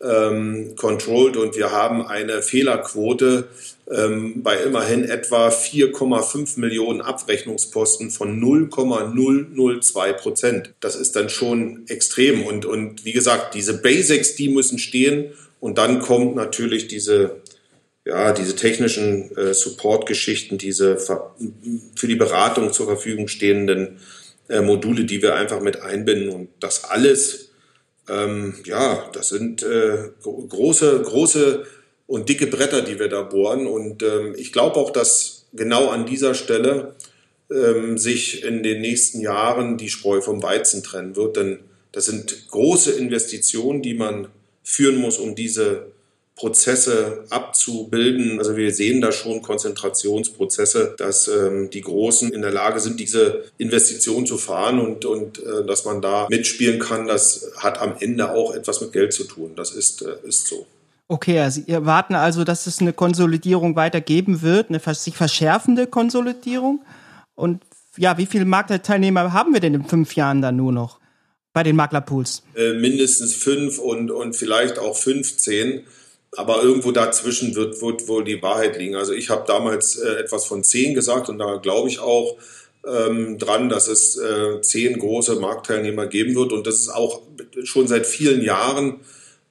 ähm, 0.00 0.74
controlled 0.76 1.36
und 1.36 1.56
wir 1.56 1.72
haben 1.72 2.06
eine 2.06 2.42
Fehlerquote 2.42 3.48
ähm, 3.90 4.42
bei 4.42 4.56
immerhin 4.58 5.04
etwa 5.04 5.48
4,5 5.48 6.60
Millionen 6.60 7.00
Abrechnungsposten 7.00 8.10
von 8.10 8.38
0,002 8.38 10.12
Prozent. 10.12 10.74
Das 10.80 10.94
ist 10.94 11.16
dann 11.16 11.28
schon 11.28 11.84
extrem 11.88 12.44
und, 12.46 12.64
und 12.64 13.04
wie 13.04 13.12
gesagt, 13.12 13.54
diese 13.54 13.80
Basics, 13.80 14.36
die 14.36 14.48
müssen 14.48 14.78
stehen 14.78 15.32
und 15.58 15.78
dann 15.78 16.00
kommt 16.00 16.36
natürlich 16.36 16.86
diese 16.86 17.42
ja, 18.06 18.32
diese 18.32 18.56
technischen 18.56 19.36
äh, 19.36 19.52
Support-Geschichten, 19.52 20.56
diese 20.56 20.96
für 20.96 22.06
die 22.06 22.14
Beratung 22.14 22.72
zur 22.72 22.86
Verfügung 22.86 23.28
stehenden 23.28 23.98
äh, 24.48 24.60
Module, 24.60 25.04
die 25.04 25.22
wir 25.22 25.34
einfach 25.34 25.60
mit 25.60 25.82
einbinden 25.82 26.30
und 26.30 26.48
das 26.60 26.84
alles, 26.84 27.50
ähm, 28.08 28.54
ja, 28.64 29.08
das 29.12 29.28
sind 29.28 29.62
äh, 29.62 30.10
große, 30.22 31.02
große 31.02 31.66
und 32.06 32.28
dicke 32.28 32.46
Bretter, 32.46 32.82
die 32.82 32.98
wir 32.98 33.08
da 33.08 33.22
bohren 33.22 33.66
und 33.66 34.02
ähm, 34.02 34.34
ich 34.36 34.52
glaube 34.52 34.76
auch, 34.76 34.90
dass 34.90 35.46
genau 35.52 35.88
an 35.88 36.06
dieser 36.06 36.34
Stelle 36.34 36.94
ähm, 37.50 37.98
sich 37.98 38.44
in 38.44 38.62
den 38.62 38.80
nächsten 38.80 39.20
Jahren 39.20 39.78
die 39.78 39.88
Spreu 39.88 40.20
vom 40.20 40.42
Weizen 40.42 40.82
trennen 40.82 41.16
wird, 41.16 41.36
denn 41.36 41.60
das 41.92 42.06
sind 42.06 42.48
große 42.48 42.92
Investitionen, 42.92 43.82
die 43.82 43.94
man 43.94 44.28
führen 44.62 44.96
muss, 44.96 45.18
um 45.18 45.34
diese 45.34 45.92
Prozesse 46.38 47.24
abzubilden. 47.30 48.38
Also 48.38 48.56
wir 48.56 48.72
sehen 48.72 49.00
da 49.00 49.10
schon 49.10 49.42
Konzentrationsprozesse, 49.42 50.94
dass 50.96 51.26
ähm, 51.26 51.68
die 51.70 51.80
Großen 51.80 52.32
in 52.32 52.42
der 52.42 52.52
Lage 52.52 52.78
sind, 52.78 53.00
diese 53.00 53.44
Investition 53.58 54.24
zu 54.24 54.38
fahren 54.38 54.78
und, 54.78 55.04
und 55.04 55.38
äh, 55.38 55.66
dass 55.66 55.84
man 55.84 56.00
da 56.00 56.28
mitspielen 56.30 56.78
kann. 56.78 57.08
Das 57.08 57.50
hat 57.56 57.80
am 57.80 57.94
Ende 57.98 58.32
auch 58.32 58.54
etwas 58.54 58.80
mit 58.80 58.92
Geld 58.92 59.12
zu 59.12 59.24
tun. 59.24 59.52
Das 59.56 59.72
ist, 59.72 60.02
äh, 60.02 60.14
ist 60.26 60.46
so. 60.46 60.66
Okay, 61.08 61.40
also 61.40 61.60
Sie 61.62 61.72
erwarten 61.72 62.14
also, 62.14 62.44
dass 62.44 62.66
es 62.66 62.80
eine 62.80 62.92
Konsolidierung 62.92 63.74
weiter 63.76 64.00
geben 64.00 64.42
wird, 64.42 64.68
eine 64.68 64.80
sich 64.94 65.16
verschärfende 65.16 65.86
Konsolidierung. 65.86 66.84
Und 67.34 67.62
ja, 67.96 68.16
wie 68.16 68.26
viele 68.26 68.44
Marktteilnehmer 68.44 69.32
haben 69.32 69.52
wir 69.52 69.60
denn 69.60 69.74
in 69.74 69.84
fünf 69.84 70.14
Jahren 70.14 70.40
dann 70.40 70.56
nur 70.56 70.72
noch 70.72 71.00
bei 71.52 71.64
den 71.64 71.74
Maklerpools? 71.74 72.42
Äh, 72.54 72.74
mindestens 72.74 73.34
fünf 73.34 73.78
und, 73.78 74.10
und 74.10 74.36
vielleicht 74.36 74.78
auch 74.78 74.96
15 74.96 75.84
aber 76.38 76.62
irgendwo 76.62 76.92
dazwischen 76.92 77.56
wird, 77.56 77.82
wird 77.82 78.06
wohl 78.06 78.22
die 78.22 78.40
Wahrheit 78.40 78.78
liegen. 78.78 78.94
Also 78.94 79.12
ich 79.12 79.28
habe 79.28 79.42
damals 79.48 79.96
äh, 79.96 80.20
etwas 80.20 80.46
von 80.46 80.62
zehn 80.62 80.94
gesagt 80.94 81.28
und 81.28 81.38
da 81.38 81.56
glaube 81.56 81.88
ich 81.88 81.98
auch 81.98 82.36
ähm, 82.86 83.38
dran, 83.38 83.68
dass 83.68 83.88
es 83.88 84.16
äh, 84.16 84.60
zehn 84.60 85.00
große 85.00 85.40
Marktteilnehmer 85.40 86.06
geben 86.06 86.36
wird 86.36 86.52
und 86.52 86.64
das 86.64 86.76
ist 86.76 86.90
auch 86.90 87.22
schon 87.64 87.88
seit 87.88 88.06
vielen 88.06 88.40
Jahren 88.40 89.00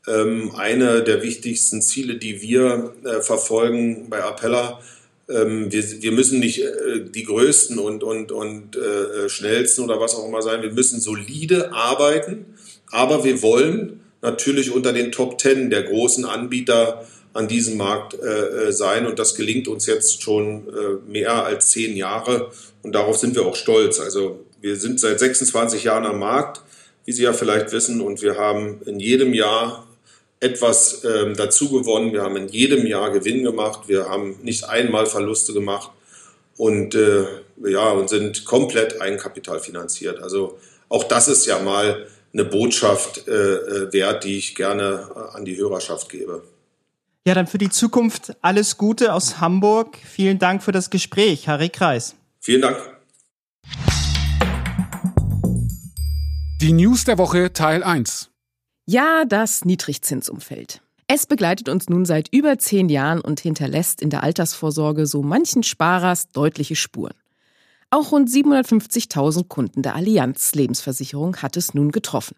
ähm, 0.07 0.53
eine 0.55 1.03
der 1.03 1.21
wichtigsten 1.23 1.81
Ziele, 1.81 2.15
die 2.15 2.41
wir 2.41 2.93
äh, 3.03 3.19
verfolgen 3.19 4.09
bei 4.09 4.23
Appella. 4.23 4.79
Ähm, 5.27 5.69
wir, 5.69 5.83
wir 6.01 6.13
müssen 6.13 6.39
nicht 6.39 6.61
äh, 6.61 7.01
die 7.03 7.25
größten 7.25 7.79
und, 7.79 8.01
und, 8.01 8.31
und 8.31 8.77
äh, 8.77 9.27
schnellsten 9.27 9.83
oder 9.83 9.99
was 9.99 10.15
auch 10.15 10.25
immer 10.25 10.41
sein. 10.41 10.61
Wir 10.61 10.71
müssen 10.71 11.01
solide 11.01 11.73
arbeiten, 11.73 12.45
aber 12.91 13.25
wir 13.25 13.41
wollen 13.41 13.99
natürlich 14.21 14.71
unter 14.71 14.93
den 14.93 15.11
Top 15.11 15.37
Ten 15.37 15.69
der 15.69 15.83
großen 15.83 16.25
Anbieter 16.25 17.05
an 17.33 17.47
diesem 17.47 17.77
Markt 17.77 18.15
äh, 18.15 18.67
äh, 18.67 18.71
sein. 18.71 19.05
Und 19.05 19.19
das 19.19 19.35
gelingt 19.35 19.67
uns 19.67 19.85
jetzt 19.85 20.23
schon 20.23 20.67
äh, 20.69 21.09
mehr 21.09 21.45
als 21.45 21.69
zehn 21.69 21.95
Jahre. 21.95 22.51
Und 22.81 22.93
darauf 22.93 23.17
sind 23.17 23.35
wir 23.35 23.45
auch 23.45 23.55
stolz. 23.55 23.99
Also 23.99 24.43
wir 24.59 24.75
sind 24.75 24.99
seit 24.99 25.19
26 25.19 25.83
Jahren 25.83 26.05
am 26.05 26.19
Markt, 26.19 26.61
wie 27.05 27.11
Sie 27.11 27.23
ja 27.23 27.33
vielleicht 27.33 27.71
wissen. 27.71 28.01
Und 28.01 28.21
wir 28.21 28.37
haben 28.37 28.81
in 28.85 28.99
jedem 28.99 29.33
Jahr 29.33 29.87
etwas 30.39 31.03
ähm, 31.03 31.35
dazu 31.35 31.69
gewonnen. 31.69 32.11
Wir 32.11 32.23
haben 32.23 32.37
in 32.37 32.47
jedem 32.47 32.85
Jahr 32.87 33.11
Gewinn 33.11 33.43
gemacht. 33.43 33.81
Wir 33.87 34.09
haben 34.09 34.39
nicht 34.41 34.67
einmal 34.67 35.05
Verluste 35.05 35.53
gemacht. 35.53 35.91
Und 36.57 36.95
äh, 36.95 37.25
ja, 37.65 37.91
und 37.91 38.09
sind 38.09 38.45
komplett 38.45 38.99
eigenkapitalfinanziert. 38.99 40.21
Also 40.21 40.57
auch 40.89 41.03
das 41.03 41.27
ist 41.27 41.45
ja 41.45 41.59
mal 41.59 42.07
eine 42.33 42.45
Botschaft 42.45 43.27
äh, 43.27 43.31
äh, 43.31 43.93
wert, 43.93 44.23
die 44.23 44.37
ich 44.37 44.55
gerne 44.55 45.09
äh, 45.15 45.37
an 45.37 45.45
die 45.45 45.57
Hörerschaft 45.57 46.09
gebe. 46.09 46.43
Ja, 47.25 47.33
dann 47.33 47.47
für 47.47 47.57
die 47.57 47.69
Zukunft 47.69 48.35
alles 48.41 48.77
Gute 48.77 49.13
aus 49.13 49.41
Hamburg. 49.41 49.97
Vielen 50.03 50.39
Dank 50.39 50.63
für 50.63 50.71
das 50.71 50.89
Gespräch, 50.89 51.47
Harry 51.47 51.69
Kreis. 51.69 52.15
Vielen 52.39 52.61
Dank. 52.61 52.77
Die 56.61 56.73
News 56.73 57.03
der 57.03 57.17
Woche 57.17 57.53
Teil 57.53 57.83
1. 57.83 58.29
Ja, 58.85 59.25
das 59.25 59.65
Niedrigzinsumfeld. 59.65 60.81
Es 61.07 61.25
begleitet 61.25 61.69
uns 61.69 61.87
nun 61.89 62.05
seit 62.05 62.29
über 62.33 62.57
zehn 62.57 62.89
Jahren 62.89 63.21
und 63.21 63.39
hinterlässt 63.39 64.01
in 64.01 64.09
der 64.09 64.23
Altersvorsorge 64.23 65.05
so 65.05 65.21
manchen 65.21 65.63
Sparers 65.63 66.29
deutliche 66.31 66.75
Spuren. 66.75 67.13
Auch 67.89 68.11
rund 68.11 68.29
750.000 68.29 69.47
Kunden 69.47 69.81
der 69.81 69.95
Allianz 69.95 70.53
Lebensversicherung 70.55 71.37
hat 71.37 71.55
es 71.55 71.73
nun 71.73 71.91
getroffen. 71.91 72.35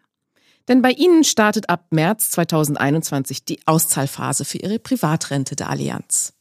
Denn 0.68 0.84
bei 0.84 0.92
ihnen 0.92 1.24
startet 1.24 1.70
ab 1.70 1.88
März 1.90 2.30
2021 2.32 3.46
die 3.46 3.60
Auszahlphase 3.66 4.46
für 4.46 4.60
ihre 4.60 4.78
Privatrente 4.78 5.56
der 5.56 5.70
Allianz. 5.70 6.34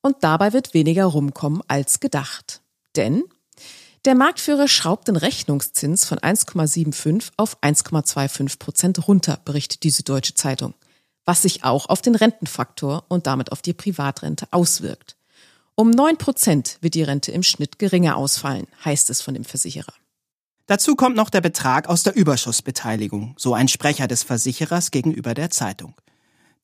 Und 0.00 0.16
dabei 0.22 0.54
wird 0.54 0.72
weniger 0.72 1.04
rumkommen 1.04 1.62
als 1.68 2.00
gedacht. 2.00 2.62
Denn 2.96 3.24
der 4.06 4.14
Marktführer 4.14 4.68
schraubt 4.68 5.08
den 5.08 5.16
Rechnungszins 5.16 6.06
von 6.06 6.18
1,75 6.18 7.32
auf 7.36 7.60
1,25 7.60 8.58
Prozent 8.58 9.08
runter, 9.08 9.40
berichtet 9.44 9.82
diese 9.82 10.04
Deutsche 10.04 10.32
Zeitung, 10.32 10.74
was 11.26 11.42
sich 11.42 11.64
auch 11.64 11.90
auf 11.90 12.00
den 12.00 12.14
Rentenfaktor 12.14 13.04
und 13.08 13.26
damit 13.26 13.52
auf 13.52 13.60
die 13.60 13.74
Privatrente 13.74 14.46
auswirkt. 14.52 15.15
Um 15.78 15.90
9 15.90 16.16
Prozent 16.16 16.78
wird 16.80 16.94
die 16.94 17.02
Rente 17.02 17.32
im 17.32 17.42
Schnitt 17.42 17.78
geringer 17.78 18.16
ausfallen, 18.16 18.66
heißt 18.82 19.10
es 19.10 19.20
von 19.20 19.34
dem 19.34 19.44
Versicherer. 19.44 19.92
Dazu 20.64 20.96
kommt 20.96 21.16
noch 21.16 21.28
der 21.28 21.42
Betrag 21.42 21.90
aus 21.90 22.02
der 22.02 22.16
Überschussbeteiligung, 22.16 23.34
so 23.36 23.52
ein 23.52 23.68
Sprecher 23.68 24.08
des 24.08 24.22
Versicherers 24.22 24.90
gegenüber 24.90 25.34
der 25.34 25.50
Zeitung. 25.50 25.94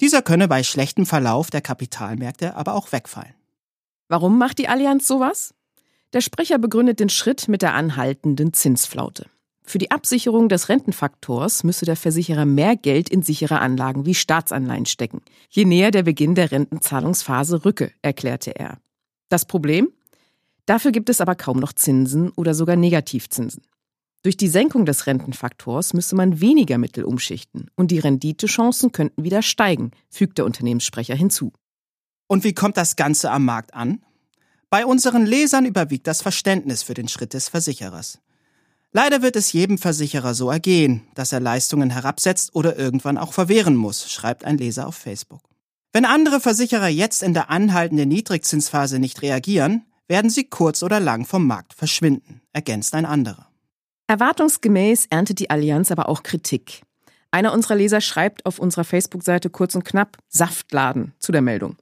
Dieser 0.00 0.22
könne 0.22 0.48
bei 0.48 0.62
schlechtem 0.62 1.04
Verlauf 1.04 1.50
der 1.50 1.60
Kapitalmärkte 1.60 2.56
aber 2.56 2.72
auch 2.72 2.90
wegfallen. 2.90 3.34
Warum 4.08 4.38
macht 4.38 4.56
die 4.56 4.68
Allianz 4.68 5.06
sowas? 5.06 5.52
Der 6.14 6.22
Sprecher 6.22 6.58
begründet 6.58 6.98
den 6.98 7.10
Schritt 7.10 7.48
mit 7.48 7.60
der 7.60 7.74
anhaltenden 7.74 8.54
Zinsflaute. 8.54 9.26
Für 9.62 9.76
die 9.76 9.90
Absicherung 9.90 10.48
des 10.48 10.70
Rentenfaktors 10.70 11.64
müsse 11.64 11.84
der 11.84 11.96
Versicherer 11.96 12.46
mehr 12.46 12.76
Geld 12.76 13.10
in 13.10 13.20
sichere 13.20 13.60
Anlagen 13.60 14.06
wie 14.06 14.14
Staatsanleihen 14.14 14.86
stecken, 14.86 15.20
je 15.50 15.66
näher 15.66 15.90
der 15.90 16.02
Beginn 16.02 16.34
der 16.34 16.50
Rentenzahlungsphase 16.50 17.66
rücke, 17.66 17.92
erklärte 18.00 18.56
er. 18.56 18.78
Das 19.32 19.46
Problem? 19.46 19.90
Dafür 20.66 20.92
gibt 20.92 21.08
es 21.08 21.22
aber 21.22 21.34
kaum 21.34 21.58
noch 21.58 21.72
Zinsen 21.72 22.32
oder 22.32 22.52
sogar 22.52 22.76
Negativzinsen. 22.76 23.62
Durch 24.22 24.36
die 24.36 24.48
Senkung 24.48 24.84
des 24.84 25.06
Rentenfaktors 25.06 25.94
müsse 25.94 26.14
man 26.14 26.42
weniger 26.42 26.76
Mittel 26.76 27.04
umschichten 27.04 27.70
und 27.74 27.90
die 27.90 27.98
Renditechancen 27.98 28.92
könnten 28.92 29.24
wieder 29.24 29.40
steigen, 29.40 29.92
fügt 30.10 30.36
der 30.36 30.44
Unternehmenssprecher 30.44 31.14
hinzu. 31.14 31.50
Und 32.26 32.44
wie 32.44 32.52
kommt 32.52 32.76
das 32.76 32.94
Ganze 32.94 33.30
am 33.30 33.46
Markt 33.46 33.72
an? 33.72 34.04
Bei 34.68 34.84
unseren 34.84 35.24
Lesern 35.24 35.64
überwiegt 35.64 36.06
das 36.06 36.20
Verständnis 36.20 36.82
für 36.82 36.92
den 36.92 37.08
Schritt 37.08 37.32
des 37.32 37.48
Versicherers. 37.48 38.18
Leider 38.92 39.22
wird 39.22 39.36
es 39.36 39.54
jedem 39.54 39.78
Versicherer 39.78 40.34
so 40.34 40.50
ergehen, 40.50 41.04
dass 41.14 41.32
er 41.32 41.40
Leistungen 41.40 41.88
herabsetzt 41.88 42.54
oder 42.54 42.78
irgendwann 42.78 43.16
auch 43.16 43.32
verwehren 43.32 43.76
muss, 43.76 44.10
schreibt 44.10 44.44
ein 44.44 44.58
Leser 44.58 44.86
auf 44.86 44.94
Facebook. 44.94 45.51
Wenn 45.94 46.06
andere 46.06 46.40
Versicherer 46.40 46.88
jetzt 46.88 47.22
in 47.22 47.34
der 47.34 47.50
anhaltenden 47.50 48.08
Niedrigzinsphase 48.08 48.98
nicht 48.98 49.20
reagieren, 49.20 49.84
werden 50.08 50.30
sie 50.30 50.44
kurz 50.44 50.82
oder 50.82 51.00
lang 51.00 51.26
vom 51.26 51.46
Markt 51.46 51.74
verschwinden, 51.74 52.40
ergänzt 52.54 52.94
ein 52.94 53.04
anderer. 53.04 53.48
Erwartungsgemäß 54.06 55.06
erntet 55.10 55.38
die 55.38 55.50
Allianz 55.50 55.90
aber 55.90 56.08
auch 56.08 56.22
Kritik. 56.22 56.82
Einer 57.30 57.52
unserer 57.52 57.74
Leser 57.74 58.00
schreibt 58.00 58.46
auf 58.46 58.58
unserer 58.58 58.84
Facebook-Seite 58.84 59.50
kurz 59.50 59.74
und 59.74 59.84
knapp 59.84 60.16
Saftladen 60.28 61.12
zu 61.18 61.30
der 61.30 61.42
Meldung. 61.42 61.76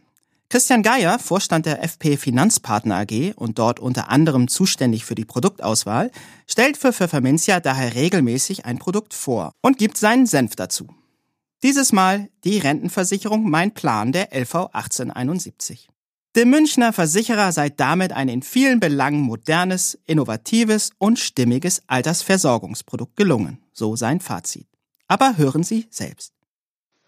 Christian 0.49 0.81
Geier, 0.81 1.19
Vorstand 1.19 1.67
der 1.67 1.83
FP 1.83 2.17
Finanzpartner 2.17 2.95
AG 2.95 3.33
und 3.35 3.59
dort 3.59 3.79
unter 3.79 4.09
anderem 4.09 4.47
zuständig 4.47 5.05
für 5.05 5.13
die 5.13 5.23
Produktauswahl, 5.23 6.09
stellt 6.47 6.77
für 6.77 6.93
Pfefferminzia 6.93 7.59
daher 7.59 7.93
regelmäßig 7.93 8.65
ein 8.65 8.79
Produkt 8.79 9.13
vor 9.13 9.51
und 9.61 9.77
gibt 9.77 9.97
seinen 9.97 10.25
Senf 10.25 10.55
dazu. 10.55 10.87
Dieses 11.61 11.91
Mal 11.91 12.29
die 12.43 12.57
Rentenversicherung 12.57 13.47
Mein 13.47 13.75
Plan 13.75 14.11
der 14.11 14.33
LV 14.33 14.73
1871. 14.73 15.89
Dem 16.35 16.49
Münchner 16.49 16.91
Versicherer 16.91 17.51
sei 17.51 17.69
damit 17.69 18.13
ein 18.13 18.29
in 18.29 18.41
vielen 18.41 18.79
Belangen 18.79 19.21
modernes, 19.21 19.99
innovatives 20.07 20.89
und 20.97 21.19
stimmiges 21.19 21.83
Altersversorgungsprodukt 21.85 23.15
gelungen, 23.15 23.59
so 23.73 23.95
sein 23.95 24.19
Fazit. 24.21 24.70
Aber 25.11 25.35
hören 25.35 25.61
Sie 25.61 25.87
selbst. 25.89 26.31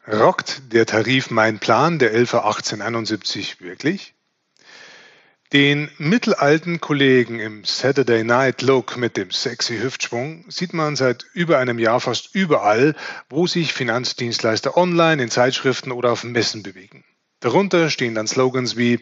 Rockt 0.06 0.74
der 0.74 0.86
Tarif 0.86 1.32
Mein 1.32 1.60
Plan 1.60 2.00
der 2.00 2.12
LV 2.12 2.34
1871 2.34 3.62
wirklich? 3.62 4.14
Den 5.54 5.90
mittelalten 6.00 6.82
Kollegen 6.82 7.40
im 7.40 7.64
Saturday 7.64 8.26
Night 8.26 8.62
Look 8.62 8.98
mit 8.98 9.16
dem 9.16 9.32
sexy 9.32 9.78
Hüftschwung 9.78 10.44
sieht 10.50 10.74
man 10.74 10.98
seit 10.98 11.26
über 11.32 11.60
einem 11.60 11.80
Jahr 11.80 12.02
fast 12.02 12.36
überall, 12.36 12.94
wo 13.30 13.48
sich 13.48 13.72
Finanzdienstleister 13.72 14.76
online, 14.76 15.24
in 15.24 15.30
Zeitschriften 15.32 15.94
oder 15.94 16.12
auf 16.12 16.26
Messen 16.26 16.62
bewegen. 16.62 17.06
Darunter 17.40 17.90
stehen 17.90 18.16
dann 18.16 18.28
Slogans 18.28 18.76
wie 18.76 19.00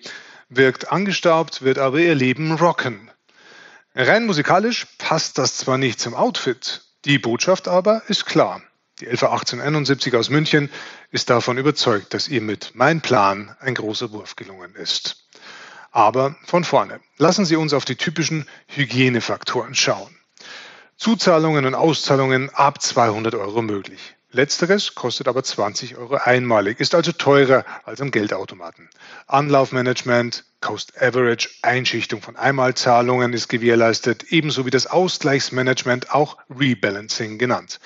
wirkt 0.48 0.92
angestaubt, 0.92 1.64
wird 1.64 1.80
aber 1.80 1.98
ihr 1.98 2.14
Leben 2.14 2.52
rocken. 2.52 3.10
Rein 3.96 4.28
musikalisch 4.28 4.86
passt 5.00 5.40
das 5.40 5.58
zwar 5.58 5.80
nicht 5.80 6.00
zum 6.00 6.14
Outfit, 6.14 6.84
die 7.06 7.18
Botschaft 7.18 7.68
aber 7.68 8.04
ist 8.08 8.28
klar. 8.28 8.62
Die 9.02 9.08
LV 9.08 9.24
1871 9.24 10.16
aus 10.16 10.30
München 10.30 10.70
ist 11.10 11.32
davon 11.32 11.58
überzeugt, 11.58 12.14
dass 12.14 12.28
ihr 12.28 12.40
mit 12.40 12.76
Mein 12.76 13.02
Plan 13.02 13.56
ein 13.60 13.74
großer 13.74 14.12
Wurf 14.12 14.36
gelungen 14.36 14.76
ist. 14.76 15.26
Aber 15.90 16.36
von 16.46 16.64
vorne. 16.64 17.00
Lassen 17.18 17.44
Sie 17.44 17.56
uns 17.56 17.74
auf 17.74 17.84
die 17.84 17.96
typischen 17.96 18.48
Hygienefaktoren 18.68 19.74
schauen. 19.74 20.16
Zuzahlungen 20.98 21.66
und 21.66 21.74
Auszahlungen 21.74 22.52
ab 22.52 22.80
200 22.80 23.34
Euro 23.34 23.64
möglich. 23.64 24.16
Letzteres 24.34 24.94
kostet 24.94 25.28
aber 25.28 25.44
20 25.44 25.98
Euro 25.98 26.18
einmalig, 26.18 26.80
ist 26.80 26.94
also 26.94 27.12
teurer 27.12 27.66
als 27.86 28.02
am 28.02 28.12
Geldautomaten. 28.12 28.88
Anlaufmanagement, 29.26 30.46
Cost 30.62 31.02
Average, 31.02 31.50
Einschichtung 31.64 32.22
von 32.22 32.36
Einmalzahlungen 32.36 33.34
ist 33.34 33.50
gewährleistet, 33.50 34.26
ebenso 34.30 34.68
wie 34.68 34.70
das 34.70 34.86
Ausgleichsmanagement, 34.86 36.12
auch 36.12 36.38
Rebalancing 36.52 37.40
genannt. 37.40 37.80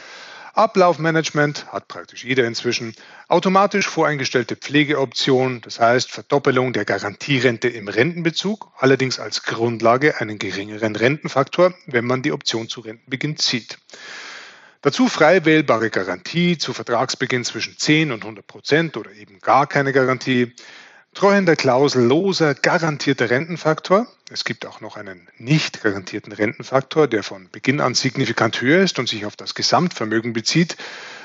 Ablaufmanagement 0.56 1.72
hat 1.74 1.90
praktisch 1.90 2.24
jeder 2.24 2.46
inzwischen. 2.46 2.96
Automatisch 3.28 3.90
voreingestellte 3.90 4.56
Pflegeoption, 4.56 5.60
das 5.60 5.82
heißt 5.82 6.10
Verdoppelung 6.10 6.72
der 6.72 6.86
Garantierente 6.86 7.68
im 7.68 7.90
Rentenbezug, 7.90 8.72
allerdings 8.78 9.20
als 9.20 9.44
Grundlage 9.44 10.22
einen 10.22 10.40
geringeren 10.40 10.96
Rentenfaktor, 10.96 11.74
wenn 11.88 12.06
man 12.06 12.22
die 12.22 12.32
Option 12.32 12.70
zu 12.70 12.80
Rentenbeginn 12.80 13.36
zieht. 13.36 13.80
Dazu 14.82 15.10
frei 15.10 15.44
wählbare 15.44 15.90
Garantie 15.90 16.58
zu 16.58 16.72
Vertragsbeginn 16.72 17.44
zwischen 17.44 17.78
10 17.78 18.14
und 18.14 18.22
100 18.22 18.48
Prozent 18.48 18.96
oder 18.96 19.12
eben 19.12 19.40
gar 19.40 19.68
keine 19.68 19.92
Garantie. 19.92 20.54
Treuhänder 21.16 21.56
Klausel 21.56 22.04
loser 22.04 22.56
garantierter 22.56 23.30
Rentenfaktor. 23.30 24.06
Es 24.30 24.44
gibt 24.44 24.66
auch 24.66 24.82
noch 24.82 24.98
einen 24.98 25.30
nicht 25.38 25.82
garantierten 25.82 26.34
Rentenfaktor, 26.34 27.08
der 27.08 27.24
von 27.24 27.50
Beginn 27.52 27.80
an 27.80 27.96
signifikant 27.96 28.60
höher 28.60 28.84
ist 28.84 29.00
und 29.00 29.08
sich 29.08 29.26
auf 29.26 29.38
das 29.38 29.56
Gesamtvermögen 29.56 30.34
bezieht. 30.34 30.76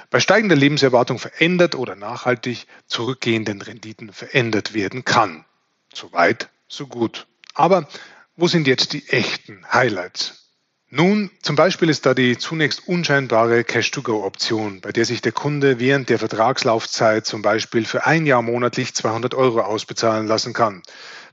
Bei 0.09 0.21
steigender 0.21 0.55
Lebenserwartung 0.55 1.19
verändert 1.19 1.75
oder 1.75 1.97
nachhaltig 1.97 2.69
zurückgehenden 2.87 3.63
Renditen 3.63 4.13
verändert 4.13 4.75
werden 4.75 5.05
kann. 5.05 5.45
So 5.93 6.13
weit, 6.13 6.51
so 6.69 6.87
gut. 6.87 7.27
Aber 7.55 7.89
wo 8.37 8.47
sind 8.47 8.69
jetzt 8.69 8.93
die 8.93 9.09
echten 9.09 9.67
Highlights? 9.73 10.50
Nun, 10.93 11.31
zum 11.41 11.55
Beispiel 11.55 11.89
ist 11.89 12.05
da 12.05 12.15
die 12.15 12.37
zunächst 12.37 12.89
unscheinbare 12.89 13.63
Cash-to-Go-Option, 13.63 14.81
bei 14.81 14.91
der 14.91 15.05
sich 15.05 15.23
der 15.23 15.31
Kunde 15.31 15.79
während 15.79 16.09
der 16.09 16.19
Vertragslaufzeit 16.19 17.25
zum 17.25 17.43
Beispiel 17.43 17.85
für 17.85 18.07
ein 18.07 18.27
Jahr 18.27 18.43
monatlich 18.43 18.93
200 18.93 19.35
Euro 19.35 19.61
ausbezahlen 19.61 20.27
lassen 20.27 20.53
kann. 20.53 20.83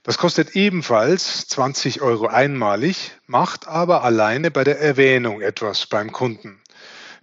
Das 0.04 0.20
kostet 0.20 0.56
ebenfalls 0.56 1.48
20 1.48 2.02
Euro 2.04 2.28
einmalig, 2.28 3.14
macht 3.26 3.68
aber 3.68 4.04
alleine 4.04 4.52
bei 4.52 4.64
der 4.64 4.80
Erwähnung 4.80 5.42
etwas 5.42 5.88
beim 5.88 6.12
Kunden. 6.12 6.62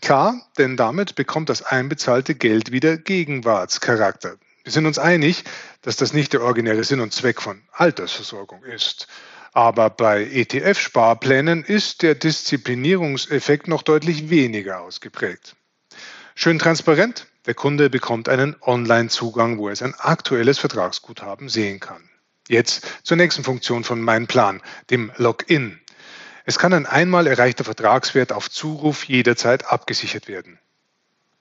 Klar, 0.00 0.34
denn 0.58 0.76
damit 0.76 1.14
bekommt 1.14 1.48
das 1.48 1.62
einbezahlte 1.62 2.34
Geld 2.34 2.72
wieder 2.72 2.96
Gegenwartscharakter. 2.96 4.34
Wir 4.64 4.72
sind 4.72 4.86
uns 4.86 4.98
einig, 4.98 5.44
dass 5.82 5.94
das 5.94 6.12
nicht 6.12 6.32
der 6.32 6.42
originäre 6.42 6.82
Sinn 6.82 7.00
und 7.00 7.12
Zweck 7.12 7.40
von 7.40 7.62
Altersversorgung 7.70 8.64
ist. 8.64 9.06
Aber 9.54 9.88
bei 9.88 10.24
ETF-Sparplänen 10.24 11.62
ist 11.62 12.02
der 12.02 12.16
Disziplinierungseffekt 12.16 13.68
noch 13.68 13.82
deutlich 13.82 14.28
weniger 14.28 14.80
ausgeprägt. 14.80 15.54
Schön 16.34 16.58
transparent, 16.58 17.28
der 17.46 17.54
Kunde 17.54 17.88
bekommt 17.88 18.28
einen 18.28 18.56
Online-Zugang, 18.60 19.58
wo 19.58 19.68
er 19.68 19.76
sein 19.76 19.94
aktuelles 19.94 20.58
Vertragsguthaben 20.58 21.48
sehen 21.48 21.78
kann. 21.78 22.02
Jetzt 22.48 22.84
zur 23.04 23.16
nächsten 23.16 23.44
Funktion 23.44 23.84
von 23.84 24.00
Mein 24.00 24.26
Plan, 24.26 24.60
dem 24.90 25.12
Login. 25.18 25.78
Es 26.44 26.58
kann 26.58 26.72
ein 26.72 26.86
einmal 26.86 27.28
erreichter 27.28 27.62
Vertragswert 27.62 28.32
auf 28.32 28.50
Zuruf 28.50 29.04
jederzeit 29.04 29.70
abgesichert 29.70 30.26
werden. 30.26 30.58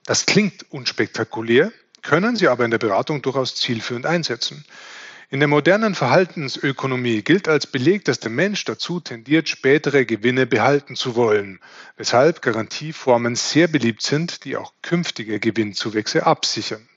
Das 0.05 0.27
klingt 0.27 0.71
unspektakulär, 0.71 1.71
können 2.03 2.35
Sie 2.35 2.47
aber 2.47 2.63
in 2.63 2.71
der 2.71 2.77
Beratung 2.77 3.23
durchaus 3.23 3.55
zielführend 3.55 4.05
einsetzen. 4.05 4.63
In 5.33 5.39
der 5.39 5.47
modernen 5.47 5.95
Verhaltensökonomie 5.95 7.23
gilt 7.23 7.47
als 7.47 7.65
Beleg, 7.65 8.05
dass 8.05 8.19
der 8.19 8.29
Mensch 8.29 8.65
dazu 8.65 8.99
tendiert, 8.99 9.49
spätere 9.49 10.05
Gewinne 10.05 10.45
behalten 10.45 10.95
zu 10.95 11.15
wollen, 11.15 11.59
weshalb 11.97 12.43
Garantieformen 12.43 13.33
sehr 13.33 13.67
beliebt 13.67 14.03
sind, 14.03 14.45
die 14.45 14.57
auch 14.57 14.73
künftige 14.83 15.39
Gewinnzuwächse 15.39 16.27
absichern. 16.27 16.87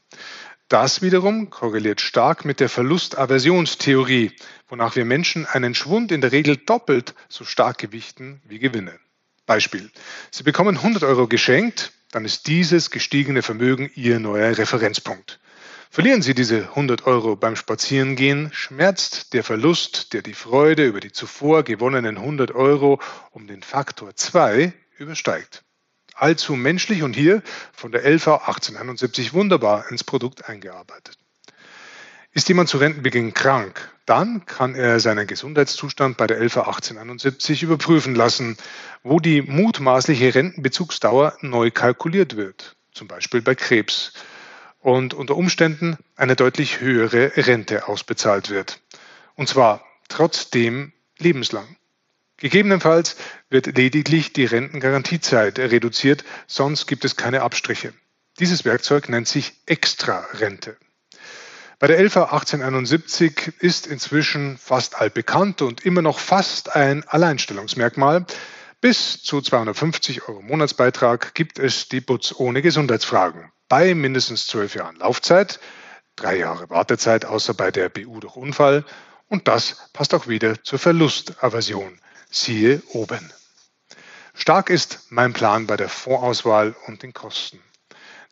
Das 0.69 1.01
wiederum 1.01 1.49
korreliert 1.49 2.03
stark 2.03 2.45
mit 2.45 2.61
der 2.61 2.69
Verlustaversionstheorie, 2.69 4.33
wonach 4.69 4.97
wir 4.97 5.07
Menschen 5.07 5.47
einen 5.47 5.75
Schwund 5.75 6.13
in 6.13 6.21
der 6.21 6.33
Regel 6.33 6.59
doppelt 6.59 7.15
so 7.31 7.47
stark 7.47 7.79
gewichten 7.79 8.43
wie 8.45 8.59
Gewinne. 8.59 8.99
Beispiel. 9.47 9.91
Sie 10.31 10.43
bekommen 10.43 10.77
100 10.77 11.05
Euro 11.05 11.27
geschenkt, 11.27 11.91
dann 12.11 12.27
ist 12.27 12.49
dieses 12.49 12.91
gestiegene 12.91 13.41
Vermögen 13.41 13.91
Ihr 13.95 14.21
neuer 14.21 14.59
Referenzpunkt. 14.59 15.41
Verlieren 15.97 16.21
Sie 16.21 16.35
diese 16.35 16.59
100 16.59 17.07
Euro 17.07 17.37
beim 17.37 17.57
Spazierengehen, 17.57 18.51
schmerzt 18.53 19.33
der 19.33 19.43
Verlust, 19.43 20.13
der 20.13 20.21
die 20.21 20.35
Freude 20.35 20.85
über 20.85 21.01
die 21.01 21.11
zuvor 21.11 21.63
gewonnenen 21.63 22.19
100 22.19 22.55
Euro 22.55 23.01
um 23.31 23.47
den 23.47 23.63
Faktor 23.63 24.15
2 24.15 24.75
übersteigt. 24.99 25.65
Allzu 26.15 26.55
menschlich 26.55 27.03
und 27.03 27.17
hier 27.17 27.43
von 27.73 27.93
der 27.93 28.03
LV 28.05 28.29
1871 28.29 29.33
wunderbar 29.33 29.91
ins 29.91 30.05
Produkt 30.05 30.51
eingearbeitet. 30.51 31.17
Ist 32.33 32.49
jemand 32.49 32.69
zu 32.69 32.77
Rentenbeginn 32.77 33.33
krank, 33.33 33.91
dann 34.05 34.45
kann 34.45 34.75
er 34.75 35.01
seinen 35.01 35.27
Gesundheitszustand 35.27 36.19
bei 36.19 36.27
der 36.27 36.43
LV 36.43 36.59
1871 36.59 37.63
überprüfen 37.63 38.15
lassen, 38.15 38.59
wo 39.03 39.19
die 39.19 39.41
mutmaßliche 39.41 40.35
Rentenbezugsdauer 40.35 41.39
neu 41.41 41.71
kalkuliert 41.71 42.37
wird, 42.37 42.77
zum 42.93 43.09
Beispiel 43.09 43.41
bei 43.41 43.55
Krebs 43.55 44.13
und 44.79 45.15
unter 45.15 45.37
Umständen 45.37 45.97
eine 46.17 46.37
deutlich 46.37 46.81
höhere 46.81 47.33
Rente 47.37 47.89
ausbezahlt 47.89 48.51
wird. 48.51 48.81
Und 49.35 49.49
zwar 49.49 49.85
trotzdem 50.09 50.93
lebenslang. 51.19 51.77
Gegebenenfalls 52.39 53.17
wird 53.49 53.77
lediglich 53.77 54.33
die 54.33 54.45
Rentengarantiezeit 54.45 55.59
reduziert, 55.59 56.25
sonst 56.47 56.87
gibt 56.87 57.05
es 57.05 57.17
keine 57.17 57.43
Abstriche. 57.43 57.95
Dieses 58.39 58.67
Werkzeug 58.67 59.09
nennt 59.09 59.27
sich 59.27 59.55
Extra-Rente. 59.65 60.77
Bei 61.79 61.87
der 61.87 61.99
LV 61.99 62.17
1871 62.17 63.55
ist 63.61 63.87
inzwischen 63.87 64.59
fast 64.59 65.01
altbekannt 65.01 65.63
und 65.63 65.85
immer 65.85 66.03
noch 66.03 66.19
fast 66.19 66.75
ein 66.75 67.05
Alleinstellungsmerkmal. 67.05 68.27
Bis 68.81 69.23
zu 69.23 69.41
250 69.41 70.29
Euro 70.29 70.43
Monatsbeitrag 70.43 71.35
gibt 71.35 71.59
es 71.59 71.89
die 71.89 72.01
Butz 72.01 72.35
ohne 72.37 72.61
Gesundheitsfragen. 72.61 73.51
Bei 73.69 73.95
mindestens 73.95 74.47
zwölf 74.47 74.77
Jahren 74.77 74.97
Laufzeit, 74.97 75.59
drei 76.15 76.37
Jahre 76.37 76.71
Wartezeit 76.71 77.25
außer 77.25 77.53
bei 77.53 77.73
der 77.73 77.89
BU 77.89 78.21
durch 78.21 78.37
Unfall 78.37 78.85
und 79.29 79.49
das 79.49 79.91
passt 79.93 80.15
auch 80.15 80.29
wieder 80.29 80.63
zur 80.63 80.79
Verlustaversion. 80.79 81.99
Siehe 82.31 82.81
oben. 82.93 83.33
Stark 84.35 84.71
ist 84.71 85.07
mein 85.09 85.33
Plan 85.33 85.67
bei 85.67 85.77
der 85.77 85.89
Vorauswahl 85.89 86.77
und 86.87 87.03
den 87.03 87.13
Kosten. 87.13 87.61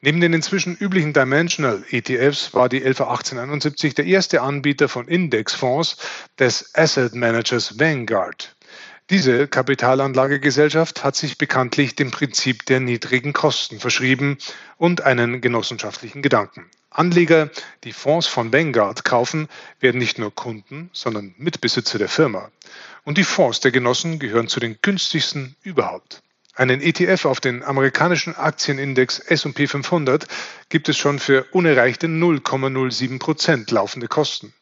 Neben 0.01 0.21
den 0.21 0.35
inzwischen 0.35 0.77
üblichen 0.77 1.15
Dimensional 1.15 1.83
ETFs 1.91 2.55
war 2.55 2.69
die 2.69 2.85
111871 2.85 3.95
der 3.95 4.05
erste 4.05 4.43
Anbieter 4.43 4.89
von 4.89 5.09
Indexfonds 5.09 5.97
des 6.39 6.75
Asset 6.75 7.15
Managers 7.15 7.79
Vanguard. 7.81 8.54
Diese 9.11 9.49
Kapitalanlagegesellschaft 9.49 11.05
hat 11.05 11.15
sich 11.15 11.37
bekanntlich 11.37 11.95
dem 11.95 12.11
Prinzip 12.11 12.65
der 12.65 12.81
niedrigen 12.81 13.35
Kosten 13.35 13.79
verschrieben 13.79 14.39
und 14.79 15.03
einen 15.03 15.43
genossenschaftlichen 15.43 16.23
Gedanken. 16.23 16.71
Anleger, 16.89 17.51
die 17.85 17.93
Fonds 17.93 18.27
von 18.27 18.51
Vanguard 18.51 19.05
kaufen, 19.05 19.49
werden 19.79 19.99
nicht 19.99 20.19
nur 20.19 20.35
Kunden, 20.35 20.89
sondern 20.95 21.35
Mitbesitzer 21.37 21.99
der 21.99 22.09
Firma. 22.09 22.51
Und 23.05 23.19
die 23.19 23.25
Fonds 23.25 23.61
der 23.61 23.73
Genossen 23.73 24.19
gehören 24.19 24.49
zu 24.49 24.59
den 24.59 24.79
günstigsten 24.81 25.55
überhaupt. 25.63 26.23
Einen 26.55 26.81
ETF 26.81 27.27
auf 27.27 27.41
den 27.41 27.63
amerikanischen 27.63 28.35
Aktienindex 28.35 29.19
S&P 29.19 29.67
500 29.67 30.27
gibt 30.71 30.89
es 30.89 30.97
schon 30.97 31.19
für 31.19 31.45
unerreichte 31.51 32.07
0,07 32.07 33.19
Prozent 33.19 33.71
laufende 33.71 34.09
Kosten. 34.09 34.55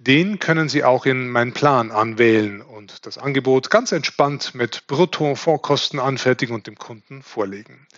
Den 0.00 0.38
können 0.38 0.68
Sie 0.68 0.84
auch 0.84 1.06
in 1.06 1.28
Mein 1.28 1.52
Plan 1.52 1.90
anwählen 1.90 2.60
und 2.60 3.04
das 3.04 3.18
Angebot 3.18 3.68
ganz 3.68 3.90
entspannt 3.90 4.54
mit 4.54 4.86
Brutto-Vorkosten 4.86 5.98
anfertigen 5.98 6.54
und 6.54 6.68
dem 6.68 6.76
Kunden 6.76 7.22
vorlegen. 7.24 7.88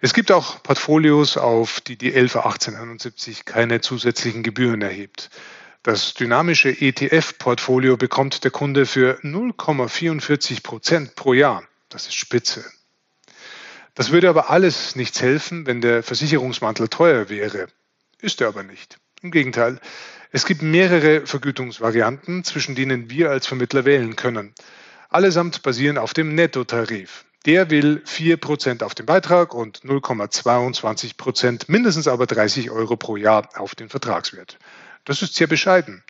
Es 0.00 0.14
gibt 0.14 0.30
auch 0.30 0.62
Portfolios, 0.62 1.36
auf 1.36 1.80
die 1.80 1.96
die 1.96 2.12
111871 2.14 3.44
keine 3.44 3.80
zusätzlichen 3.80 4.44
Gebühren 4.44 4.80
erhebt. 4.80 5.30
Das 5.82 6.14
dynamische 6.14 6.70
ETF-Portfolio 6.70 7.96
bekommt 7.96 8.44
der 8.44 8.52
Kunde 8.52 8.86
für 8.86 9.18
0,44 9.22 10.62
Prozent 10.62 11.16
pro 11.16 11.32
Jahr. 11.32 11.64
Das 11.88 12.06
ist 12.06 12.14
spitze. 12.14 12.64
Das 13.94 14.12
würde 14.12 14.28
aber 14.28 14.50
alles 14.50 14.94
nichts 14.94 15.20
helfen, 15.20 15.66
wenn 15.66 15.80
der 15.80 16.04
Versicherungsmantel 16.04 16.88
teuer 16.88 17.28
wäre. 17.28 17.66
Ist 18.20 18.40
er 18.40 18.48
aber 18.48 18.62
nicht. 18.62 18.98
Im 19.22 19.30
Gegenteil, 19.30 19.80
es 20.34 20.46
gibt 20.46 20.62
mehrere 20.62 21.28
Vergütungsvarianten, 21.28 22.42
zwischen 22.42 22.74
denen 22.74 23.08
wir 23.08 23.30
als 23.30 23.46
Vermittler 23.46 23.84
wählen 23.84 24.16
können. 24.16 24.52
Allesamt 25.08 25.62
basieren 25.62 25.96
auf 25.96 26.12
dem 26.12 26.34
Nettotarif. 26.34 27.24
Der 27.46 27.70
will 27.70 28.02
4% 28.04 28.82
auf 28.82 28.96
den 28.96 29.06
Beitrag 29.06 29.54
und 29.54 29.82
0,22% 29.82 31.66
mindestens 31.68 32.08
aber 32.08 32.26
30 32.26 32.72
Euro 32.72 32.96
pro 32.96 33.16
Jahr 33.16 33.48
auf 33.54 33.76
den 33.76 33.88
Vertragswert. 33.88 34.58
Das 35.04 35.22
ist 35.22 35.36
sehr 35.36 35.46
bescheiden. 35.46 36.02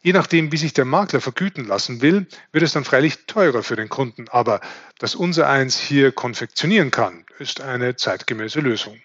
Je 0.00 0.12
nachdem, 0.12 0.52
wie 0.52 0.58
sich 0.58 0.72
der 0.72 0.84
Makler 0.84 1.20
vergüten 1.20 1.64
lassen 1.64 2.02
will, 2.02 2.28
wird 2.52 2.62
es 2.62 2.72
dann 2.72 2.84
freilich 2.84 3.26
teurer 3.26 3.64
für 3.64 3.74
den 3.74 3.88
Kunden. 3.88 4.28
Aber 4.28 4.60
dass 5.00 5.16
unser 5.16 5.48
eins 5.48 5.76
hier 5.76 6.12
konfektionieren 6.12 6.92
kann, 6.92 7.24
ist 7.40 7.60
eine 7.60 7.96
zeitgemäße 7.96 8.60
Lösung. 8.60 9.00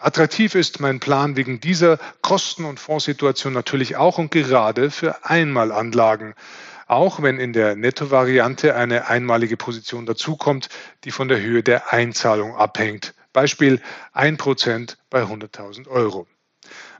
Attraktiv 0.00 0.54
ist 0.54 0.80
mein 0.80 0.98
Plan 0.98 1.36
wegen 1.36 1.60
dieser 1.60 1.98
Kosten- 2.22 2.64
und 2.64 2.80
Fondssituation 2.80 3.52
natürlich 3.52 3.96
auch 3.96 4.18
und 4.18 4.30
gerade 4.30 4.90
für 4.90 5.24
Einmalanlagen 5.24 6.34
auch 6.90 7.22
wenn 7.22 7.38
in 7.38 7.52
der 7.52 7.76
Netto-Variante 7.76 8.74
eine 8.74 9.06
einmalige 9.06 9.56
Position 9.56 10.06
dazukommt, 10.06 10.68
die 11.04 11.12
von 11.12 11.28
der 11.28 11.40
Höhe 11.40 11.62
der 11.62 11.92
Einzahlung 11.92 12.56
abhängt. 12.56 13.14
Beispiel 13.32 13.80
1% 14.12 14.96
bei 15.08 15.22
100.000 15.22 15.86
Euro. 15.86 16.26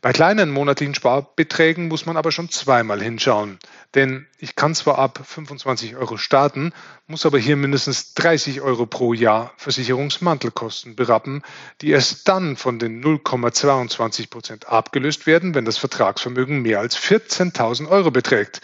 Bei 0.02 0.12
kleinen 0.12 0.50
monatlichen 0.50 0.94
Sparbeträgen 0.94 1.88
muss 1.88 2.06
man 2.06 2.16
aber 2.16 2.32
schon 2.32 2.48
zweimal 2.48 3.02
hinschauen. 3.02 3.58
Denn 3.94 4.26
ich 4.38 4.56
kann 4.56 4.74
zwar 4.74 4.98
ab 4.98 5.20
25 5.22 5.96
Euro 5.96 6.16
starten, 6.16 6.72
muss 7.06 7.26
aber 7.26 7.38
hier 7.38 7.56
mindestens 7.56 8.14
30 8.14 8.62
Euro 8.62 8.86
pro 8.86 9.12
Jahr 9.12 9.52
Versicherungsmantelkosten 9.58 10.96
berappen, 10.96 11.42
die 11.82 11.90
erst 11.90 12.26
dann 12.28 12.56
von 12.56 12.78
den 12.78 13.04
0,22 13.04 14.30
Prozent 14.30 14.68
abgelöst 14.68 15.26
werden, 15.26 15.54
wenn 15.54 15.66
das 15.66 15.76
Vertragsvermögen 15.76 16.62
mehr 16.62 16.80
als 16.80 16.96
14.000 16.96 17.88
Euro 17.88 18.10
beträgt 18.10 18.62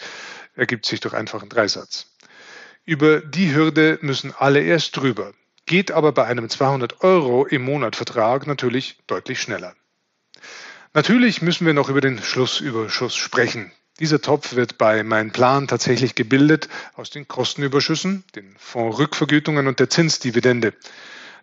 ergibt 0.57 0.85
sich 0.85 0.99
durch 0.99 1.13
einfachen 1.13 1.49
Dreisatz. 1.49 2.07
Über 2.83 3.21
die 3.21 3.53
Hürde 3.53 3.99
müssen 4.01 4.33
alle 4.37 4.61
erst 4.61 4.97
drüber, 4.97 5.33
geht 5.65 5.91
aber 5.91 6.11
bei 6.11 6.25
einem 6.25 6.49
200 6.49 7.03
Euro 7.03 7.45
im 7.45 7.63
Monat 7.63 7.95
Vertrag 7.95 8.47
natürlich 8.47 8.97
deutlich 9.07 9.39
schneller. 9.39 9.75
Natürlich 10.97 11.43
müssen 11.43 11.67
wir 11.67 11.75
noch 11.75 11.89
über 11.89 12.01
den 12.01 12.23
Schlussüberschuss 12.23 13.15
sprechen. 13.15 13.71
Dieser 13.99 14.19
Topf 14.19 14.55
wird 14.55 14.79
bei 14.79 15.03
meinem 15.03 15.31
Plan 15.31 15.67
tatsächlich 15.67 16.15
gebildet 16.15 16.69
aus 16.95 17.11
den 17.11 17.27
Kostenüberschüssen, 17.27 18.23
den 18.35 18.55
Fondsrückvergütungen 18.57 19.67
und 19.67 19.79
der 19.79 19.91
Zinsdividende. 19.91 20.73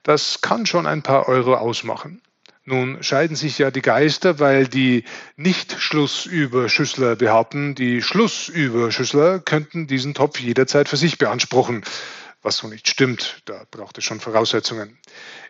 Das 0.03 0.41
kann 0.41 0.67
schon 0.67 0.89
ein 0.89 1.03
paar 1.03 1.29
Euro 1.29 1.55
ausmachen. 1.55 2.21
Nun 2.65 3.01
scheiden 3.05 3.37
sich 3.37 3.59
ja 3.59 3.71
die 3.71 3.81
Geister, 3.81 4.41
weil 4.41 4.67
die 4.67 5.05
Nicht-Schlussüberschüssler 5.37 7.15
behaupten, 7.15 7.77
die 7.77 8.03
Schlussüberschüssler 8.03 9.39
könnten 9.39 9.87
diesen 9.87 10.15
Topf 10.15 10.41
jederzeit 10.41 10.89
für 10.89 10.97
sich 10.97 11.17
beanspruchen. 11.17 11.85
Was 12.43 12.57
so 12.57 12.67
nicht 12.67 12.89
stimmt, 12.89 13.41
da 13.45 13.63
braucht 13.71 13.99
es 13.99 14.05
schon 14.05 14.19
Voraussetzungen. 14.19 14.99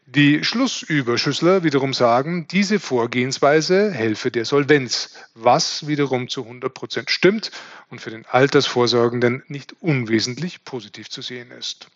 Die 0.07 0.45
Schlussüberschüssler 0.45 1.62
wiederum 1.62 1.95
sagen, 1.95 2.47
diese 2.47 2.79
Vorgehensweise 2.79 3.90
helfe 3.90 4.31
der 4.31 4.45
Solvenz, 4.45 5.14
was 5.35 5.87
wiederum 5.87 6.29
zu 6.29 6.43
100 6.43 6.75
Prozent 6.75 7.11
stimmt 7.11 7.51
und 7.88 8.03
für 8.03 8.11
den 8.11 8.27
Altersvorsorgenden 8.27 9.43
nicht 9.49 9.75
unwesentlich 9.81 10.62
positiv 10.64 11.09
zu 11.09 11.23
sehen 11.23 11.51
ist. 11.51 11.88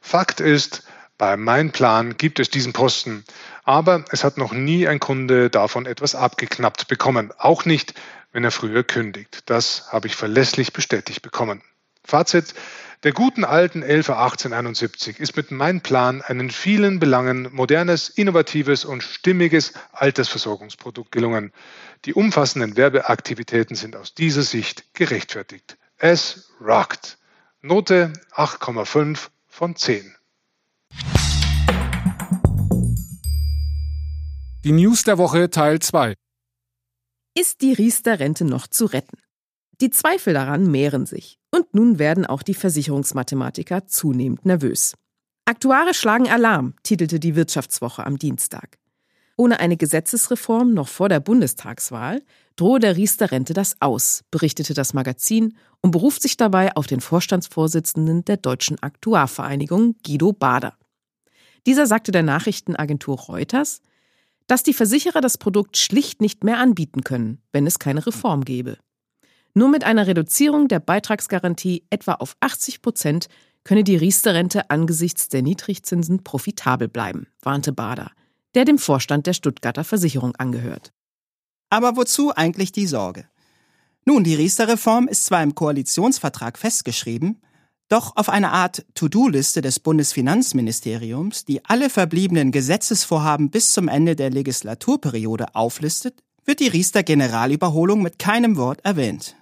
Fakt 0.00 0.40
ist, 0.40 0.82
bei 1.16 1.36
Mein 1.36 1.70
Plan 1.70 2.16
gibt 2.16 2.40
es 2.40 2.50
diesen 2.50 2.72
Posten, 2.72 3.24
aber 3.62 4.04
es 4.10 4.24
hat 4.24 4.36
noch 4.36 4.52
nie 4.52 4.88
ein 4.88 4.98
Kunde 4.98 5.48
davon 5.48 5.86
etwas 5.86 6.16
abgeknappt 6.16 6.88
bekommen, 6.88 7.32
auch 7.38 7.64
nicht, 7.64 7.94
wenn 8.32 8.42
er 8.42 8.50
früher 8.50 8.82
kündigt. 8.82 9.44
Das 9.46 9.92
habe 9.92 10.08
ich 10.08 10.16
verlässlich 10.16 10.72
bestätigt 10.72 11.22
bekommen. 11.22 11.62
Fazit, 12.04 12.54
der 13.02 13.12
guten 13.12 13.44
alten 13.44 13.82
111871 13.82 15.20
ist 15.20 15.36
mit 15.36 15.50
Mein 15.50 15.82
Plan 15.82 16.22
ein 16.22 16.40
in 16.40 16.50
vielen 16.50 17.00
Belangen 17.00 17.48
modernes, 17.52 18.08
innovatives 18.08 18.84
und 18.84 19.02
stimmiges 19.02 19.72
Altersversorgungsprodukt 19.92 21.12
gelungen. 21.12 21.52
Die 22.04 22.14
umfassenden 22.14 22.76
Werbeaktivitäten 22.76 23.76
sind 23.76 23.96
aus 23.96 24.14
dieser 24.14 24.42
Sicht 24.42 24.94
gerechtfertigt. 24.94 25.76
Es 25.98 26.50
rockt. 26.60 27.18
Note 27.60 28.12
8,5 28.32 29.28
von 29.48 29.76
10. 29.76 30.14
Die 34.64 34.72
News 34.72 35.02
der 35.04 35.18
Woche 35.18 35.50
Teil 35.50 35.78
2. 35.78 36.14
Ist 37.34 37.60
die 37.60 37.74
Riester-Rente 37.74 38.44
noch 38.44 38.66
zu 38.66 38.86
retten? 38.86 39.18
Die 39.80 39.90
Zweifel 39.90 40.32
daran 40.32 40.70
mehren 40.70 41.04
sich. 41.04 41.38
Und 41.54 41.72
nun 41.72 42.00
werden 42.00 42.26
auch 42.26 42.42
die 42.42 42.52
Versicherungsmathematiker 42.52 43.86
zunehmend 43.86 44.44
nervös. 44.44 44.94
Aktuare 45.44 45.94
schlagen 45.94 46.28
Alarm, 46.28 46.74
titelte 46.82 47.20
die 47.20 47.36
Wirtschaftswoche 47.36 48.04
am 48.04 48.18
Dienstag. 48.18 48.76
Ohne 49.36 49.60
eine 49.60 49.76
Gesetzesreform 49.76 50.74
noch 50.74 50.88
vor 50.88 51.08
der 51.08 51.20
Bundestagswahl 51.20 52.22
drohe 52.56 52.80
der 52.80 52.96
Riester-Rente 52.96 53.54
das 53.54 53.76
aus, 53.80 54.24
berichtete 54.32 54.74
das 54.74 54.94
Magazin 54.94 55.56
und 55.80 55.92
beruft 55.92 56.22
sich 56.22 56.36
dabei 56.36 56.74
auf 56.74 56.88
den 56.88 57.00
Vorstandsvorsitzenden 57.00 58.24
der 58.24 58.38
Deutschen 58.38 58.82
Aktuarvereinigung, 58.82 59.94
Guido 60.04 60.32
Bader. 60.32 60.76
Dieser 61.68 61.86
sagte 61.86 62.10
der 62.10 62.24
Nachrichtenagentur 62.24 63.16
Reuters, 63.16 63.80
dass 64.48 64.64
die 64.64 64.74
Versicherer 64.74 65.20
das 65.20 65.38
Produkt 65.38 65.76
schlicht 65.76 66.20
nicht 66.20 66.42
mehr 66.42 66.58
anbieten 66.58 67.04
können, 67.04 67.40
wenn 67.52 67.64
es 67.64 67.78
keine 67.78 68.04
Reform 68.04 68.44
gäbe. 68.44 68.76
Nur 69.54 69.68
mit 69.68 69.84
einer 69.84 70.08
Reduzierung 70.08 70.66
der 70.66 70.80
Beitragsgarantie 70.80 71.84
etwa 71.88 72.14
auf 72.14 72.36
80 72.40 72.82
Prozent 72.82 73.28
könne 73.62 73.84
die 73.84 73.96
Riester-Rente 73.96 74.68
angesichts 74.68 75.28
der 75.28 75.42
Niedrigzinsen 75.42 76.24
profitabel 76.24 76.88
bleiben, 76.88 77.28
warnte 77.40 77.72
Bader, 77.72 78.10
der 78.54 78.64
dem 78.64 78.78
Vorstand 78.78 79.28
der 79.28 79.32
Stuttgarter 79.32 79.84
Versicherung 79.84 80.34
angehört. 80.36 80.92
Aber 81.70 81.96
wozu 81.96 82.34
eigentlich 82.34 82.72
die 82.72 82.86
Sorge? 82.86 83.26
Nun, 84.04 84.24
die 84.24 84.34
Riester-Reform 84.34 85.08
ist 85.08 85.24
zwar 85.24 85.42
im 85.42 85.54
Koalitionsvertrag 85.54 86.58
festgeschrieben, 86.58 87.40
doch 87.88 88.16
auf 88.16 88.28
eine 88.28 88.50
Art 88.50 88.84
To-Do-Liste 88.94 89.60
des 89.62 89.78
Bundesfinanzministeriums, 89.78 91.44
die 91.44 91.64
alle 91.64 91.90
verbliebenen 91.90 92.50
Gesetzesvorhaben 92.50 93.50
bis 93.50 93.72
zum 93.72 93.88
Ende 93.88 94.16
der 94.16 94.30
Legislaturperiode 94.30 95.54
auflistet, 95.54 96.22
wird 96.44 96.60
die 96.60 96.68
Riester-Generalüberholung 96.68 98.02
mit 98.02 98.18
keinem 98.18 98.56
Wort 98.56 98.84
erwähnt. 98.84 99.36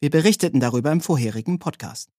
Wir 0.00 0.10
berichteten 0.10 0.60
darüber 0.60 0.92
im 0.92 1.00
vorherigen 1.00 1.58
Podcast. 1.58 2.10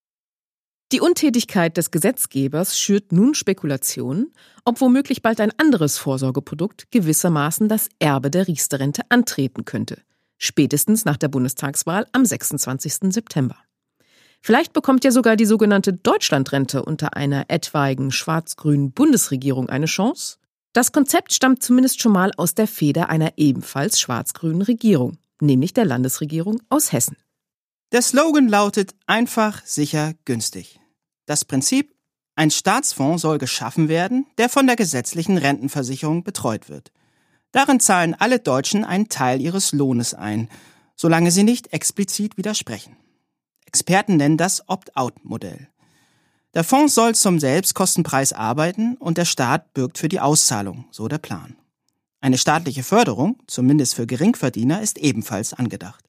Die 0.92 1.00
Untätigkeit 1.00 1.78
des 1.78 1.92
Gesetzgebers 1.92 2.78
schürt 2.78 3.14
nun 3.14 3.36
Spekulationen, 3.36 4.34
ob 4.66 4.82
womöglich 4.82 5.22
bald 5.22 5.40
ein 5.40 5.54
anderes 5.58 5.98
Vorsorgeprodukt 5.98 6.92
gewissermaßen 6.92 7.70
das 7.70 7.90
Erbe 8.00 8.32
der 8.32 8.48
Riester-Rente 8.48 9.04
antreten 9.08 9.64
könnte, 9.64 10.02
spätestens 10.38 11.06
nach 11.06 11.16
der 11.16 11.30
Bundestagswahl 11.30 12.06
am 12.12 12.26
26. 12.26 13.14
September. 13.14 13.56
Vielleicht 14.42 14.74
bekommt 14.74 15.06
ja 15.06 15.12
sogar 15.12 15.38
die 15.38 15.46
sogenannte 15.46 15.94
Deutschlandrente 15.94 16.84
unter 16.84 17.16
einer 17.16 17.46
etwaigen 17.48 18.12
schwarz-grünen 18.12 18.92
Bundesregierung 18.92 19.70
eine 19.70 19.86
Chance. 19.86 20.38
Das 20.74 20.92
Konzept 20.92 21.34
stammt 21.34 21.64
zumindest 21.64 22.02
schon 22.02 22.12
mal 22.12 22.32
aus 22.36 22.56
der 22.56 22.68
Feder 22.68 23.10
einer 23.10 23.34
ebenfalls 23.38 24.02
schwarz-grünen 24.02 24.64
Regierung, 24.64 25.18
nämlich 25.40 25.74
der 25.74 25.86
Landesregierung 25.86 26.62
aus 26.70 26.92
Hessen. 26.92 27.16
Der 27.92 28.04
Slogan 28.04 28.48
lautet 28.48 28.94
einfach, 29.08 29.66
sicher, 29.66 30.14
günstig. 30.26 30.80
Das 31.26 31.44
Prinzip, 31.44 31.96
ein 32.36 32.52
Staatsfonds 32.52 33.24
soll 33.24 33.40
geschaffen 33.40 33.90
werden, 33.90 34.28
der 34.38 34.48
von 34.48 34.68
der 34.68 34.76
gesetzlichen 34.76 35.38
Rentenversicherung 35.38 36.24
betreut 36.24 36.70
wird. 36.70 36.92
Darin 37.52 37.80
zahlen 37.80 38.14
alle 38.14 38.40
Deutschen 38.40 38.86
einen 38.86 39.10
Teil 39.10 39.42
ihres 39.42 39.72
Lohnes 39.72 40.14
ein, 40.14 40.50
solange 40.96 41.32
sie 41.32 41.44
nicht 41.44 41.74
explizit 41.74 42.38
widersprechen. 42.38 42.96
Experten 43.66 44.18
nennen 44.18 44.38
das 44.38 44.70
Opt-out-Modell. 44.70 45.68
Der 46.54 46.64
Fonds 46.64 46.94
soll 46.94 47.16
zum 47.16 47.40
Selbstkostenpreis 47.40 48.34
arbeiten 48.34 48.98
und 48.98 49.18
der 49.18 49.26
Staat 49.26 49.74
bürgt 49.74 49.98
für 49.98 50.10
die 50.10 50.20
Auszahlung, 50.20 50.86
so 50.92 51.08
der 51.08 51.20
Plan. 51.20 51.56
Eine 52.22 52.38
staatliche 52.38 52.84
Förderung, 52.84 53.42
zumindest 53.48 53.96
für 53.96 54.06
Geringverdiener, 54.06 54.82
ist 54.82 54.98
ebenfalls 54.98 55.54
angedacht. 55.54 56.09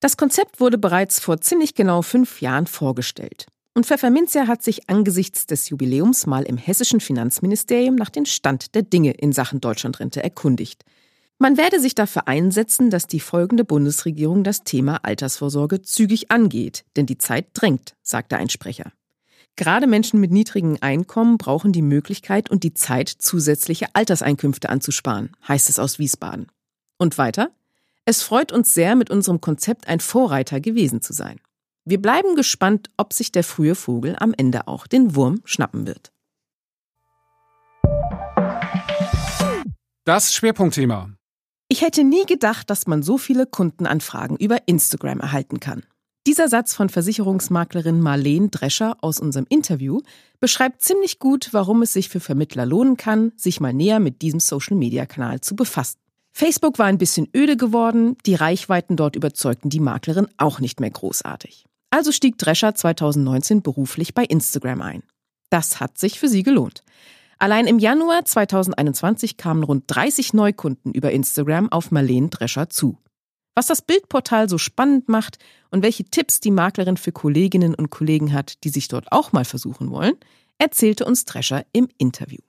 Das 0.00 0.16
Konzept 0.16 0.60
wurde 0.60 0.78
bereits 0.78 1.20
vor 1.20 1.40
ziemlich 1.40 1.74
genau 1.74 2.02
fünf 2.02 2.40
Jahren 2.40 2.66
vorgestellt. 2.66 3.46
Und 3.74 3.86
Pfefferminzia 3.86 4.46
hat 4.46 4.62
sich 4.62 4.88
angesichts 4.88 5.46
des 5.46 5.68
Jubiläums 5.68 6.26
mal 6.26 6.44
im 6.44 6.56
hessischen 6.56 7.00
Finanzministerium 7.00 7.94
nach 7.94 8.10
dem 8.10 8.24
Stand 8.24 8.74
der 8.74 8.82
Dinge 8.82 9.12
in 9.12 9.32
Sachen 9.32 9.60
Deutschlandrente 9.60 10.22
erkundigt. 10.22 10.84
Man 11.38 11.58
werde 11.58 11.80
sich 11.80 11.94
dafür 11.94 12.28
einsetzen, 12.28 12.88
dass 12.88 13.06
die 13.06 13.20
folgende 13.20 13.64
Bundesregierung 13.64 14.44
das 14.44 14.64
Thema 14.64 15.04
Altersvorsorge 15.04 15.82
zügig 15.82 16.30
angeht, 16.30 16.86
denn 16.96 17.04
die 17.04 17.18
Zeit 17.18 17.48
drängt, 17.52 17.94
sagte 18.02 18.38
ein 18.38 18.48
Sprecher. 18.48 18.92
Gerade 19.56 19.86
Menschen 19.86 20.20
mit 20.20 20.30
niedrigen 20.30 20.80
Einkommen 20.80 21.36
brauchen 21.36 21.72
die 21.72 21.82
Möglichkeit 21.82 22.50
und 22.50 22.62
die 22.62 22.72
Zeit, 22.72 23.08
zusätzliche 23.08 23.88
Alterseinkünfte 23.94 24.70
anzusparen, 24.70 25.32
heißt 25.46 25.68
es 25.68 25.78
aus 25.78 25.98
Wiesbaden. 25.98 26.46
Und 26.98 27.18
weiter? 27.18 27.50
Es 28.08 28.22
freut 28.22 28.52
uns 28.52 28.72
sehr, 28.72 28.94
mit 28.94 29.10
unserem 29.10 29.40
Konzept 29.40 29.88
ein 29.88 29.98
Vorreiter 29.98 30.60
gewesen 30.60 31.02
zu 31.02 31.12
sein. 31.12 31.40
Wir 31.84 32.00
bleiben 32.00 32.36
gespannt, 32.36 32.88
ob 32.96 33.12
sich 33.12 33.32
der 33.32 33.42
frühe 33.42 33.74
Vogel 33.74 34.14
am 34.20 34.32
Ende 34.32 34.68
auch 34.68 34.86
den 34.86 35.16
Wurm 35.16 35.40
schnappen 35.44 35.88
wird. 35.88 36.12
Das 40.04 40.32
Schwerpunktthema. 40.32 41.10
Ich 41.66 41.82
hätte 41.82 42.04
nie 42.04 42.24
gedacht, 42.26 42.70
dass 42.70 42.86
man 42.86 43.02
so 43.02 43.18
viele 43.18 43.44
Kundenanfragen 43.44 44.36
über 44.36 44.68
Instagram 44.68 45.18
erhalten 45.18 45.58
kann. 45.58 45.82
Dieser 46.28 46.48
Satz 46.48 46.74
von 46.74 46.88
Versicherungsmaklerin 46.88 48.00
Marlene 48.00 48.50
Drescher 48.50 48.96
aus 49.00 49.18
unserem 49.18 49.46
Interview 49.48 50.00
beschreibt 50.38 50.80
ziemlich 50.80 51.18
gut, 51.18 51.48
warum 51.50 51.82
es 51.82 51.92
sich 51.92 52.08
für 52.08 52.20
Vermittler 52.20 52.66
lohnen 52.66 52.96
kann, 52.96 53.32
sich 53.34 53.58
mal 53.58 53.72
näher 53.74 53.98
mit 53.98 54.22
diesem 54.22 54.38
Social-Media-Kanal 54.38 55.40
zu 55.40 55.56
befassen. 55.56 55.98
Facebook 56.38 56.78
war 56.78 56.84
ein 56.84 56.98
bisschen 56.98 57.30
öde 57.34 57.56
geworden, 57.56 58.18
die 58.26 58.34
Reichweiten 58.34 58.94
dort 58.94 59.16
überzeugten 59.16 59.70
die 59.70 59.80
Maklerin 59.80 60.28
auch 60.36 60.60
nicht 60.60 60.80
mehr 60.80 60.90
großartig. 60.90 61.64
Also 61.88 62.12
stieg 62.12 62.36
Drescher 62.36 62.74
2019 62.74 63.62
beruflich 63.62 64.12
bei 64.12 64.22
Instagram 64.22 64.82
ein. 64.82 65.02
Das 65.48 65.80
hat 65.80 65.96
sich 65.96 66.20
für 66.20 66.28
sie 66.28 66.42
gelohnt. 66.42 66.82
Allein 67.38 67.66
im 67.66 67.78
Januar 67.78 68.26
2021 68.26 69.38
kamen 69.38 69.62
rund 69.62 69.84
30 69.86 70.34
Neukunden 70.34 70.92
über 70.92 71.10
Instagram 71.10 71.72
auf 71.72 71.90
Marlene 71.90 72.28
Drescher 72.28 72.68
zu. 72.68 72.98
Was 73.54 73.68
das 73.68 73.80
Bildportal 73.80 74.50
so 74.50 74.58
spannend 74.58 75.08
macht 75.08 75.38
und 75.70 75.82
welche 75.82 76.04
Tipps 76.04 76.40
die 76.40 76.50
Maklerin 76.50 76.98
für 76.98 77.12
Kolleginnen 77.12 77.74
und 77.74 77.88
Kollegen 77.88 78.34
hat, 78.34 78.62
die 78.62 78.68
sich 78.68 78.88
dort 78.88 79.10
auch 79.10 79.32
mal 79.32 79.46
versuchen 79.46 79.90
wollen, 79.90 80.18
erzählte 80.58 81.06
uns 81.06 81.24
Drescher 81.24 81.64
im 81.72 81.88
Interview. 81.96 82.42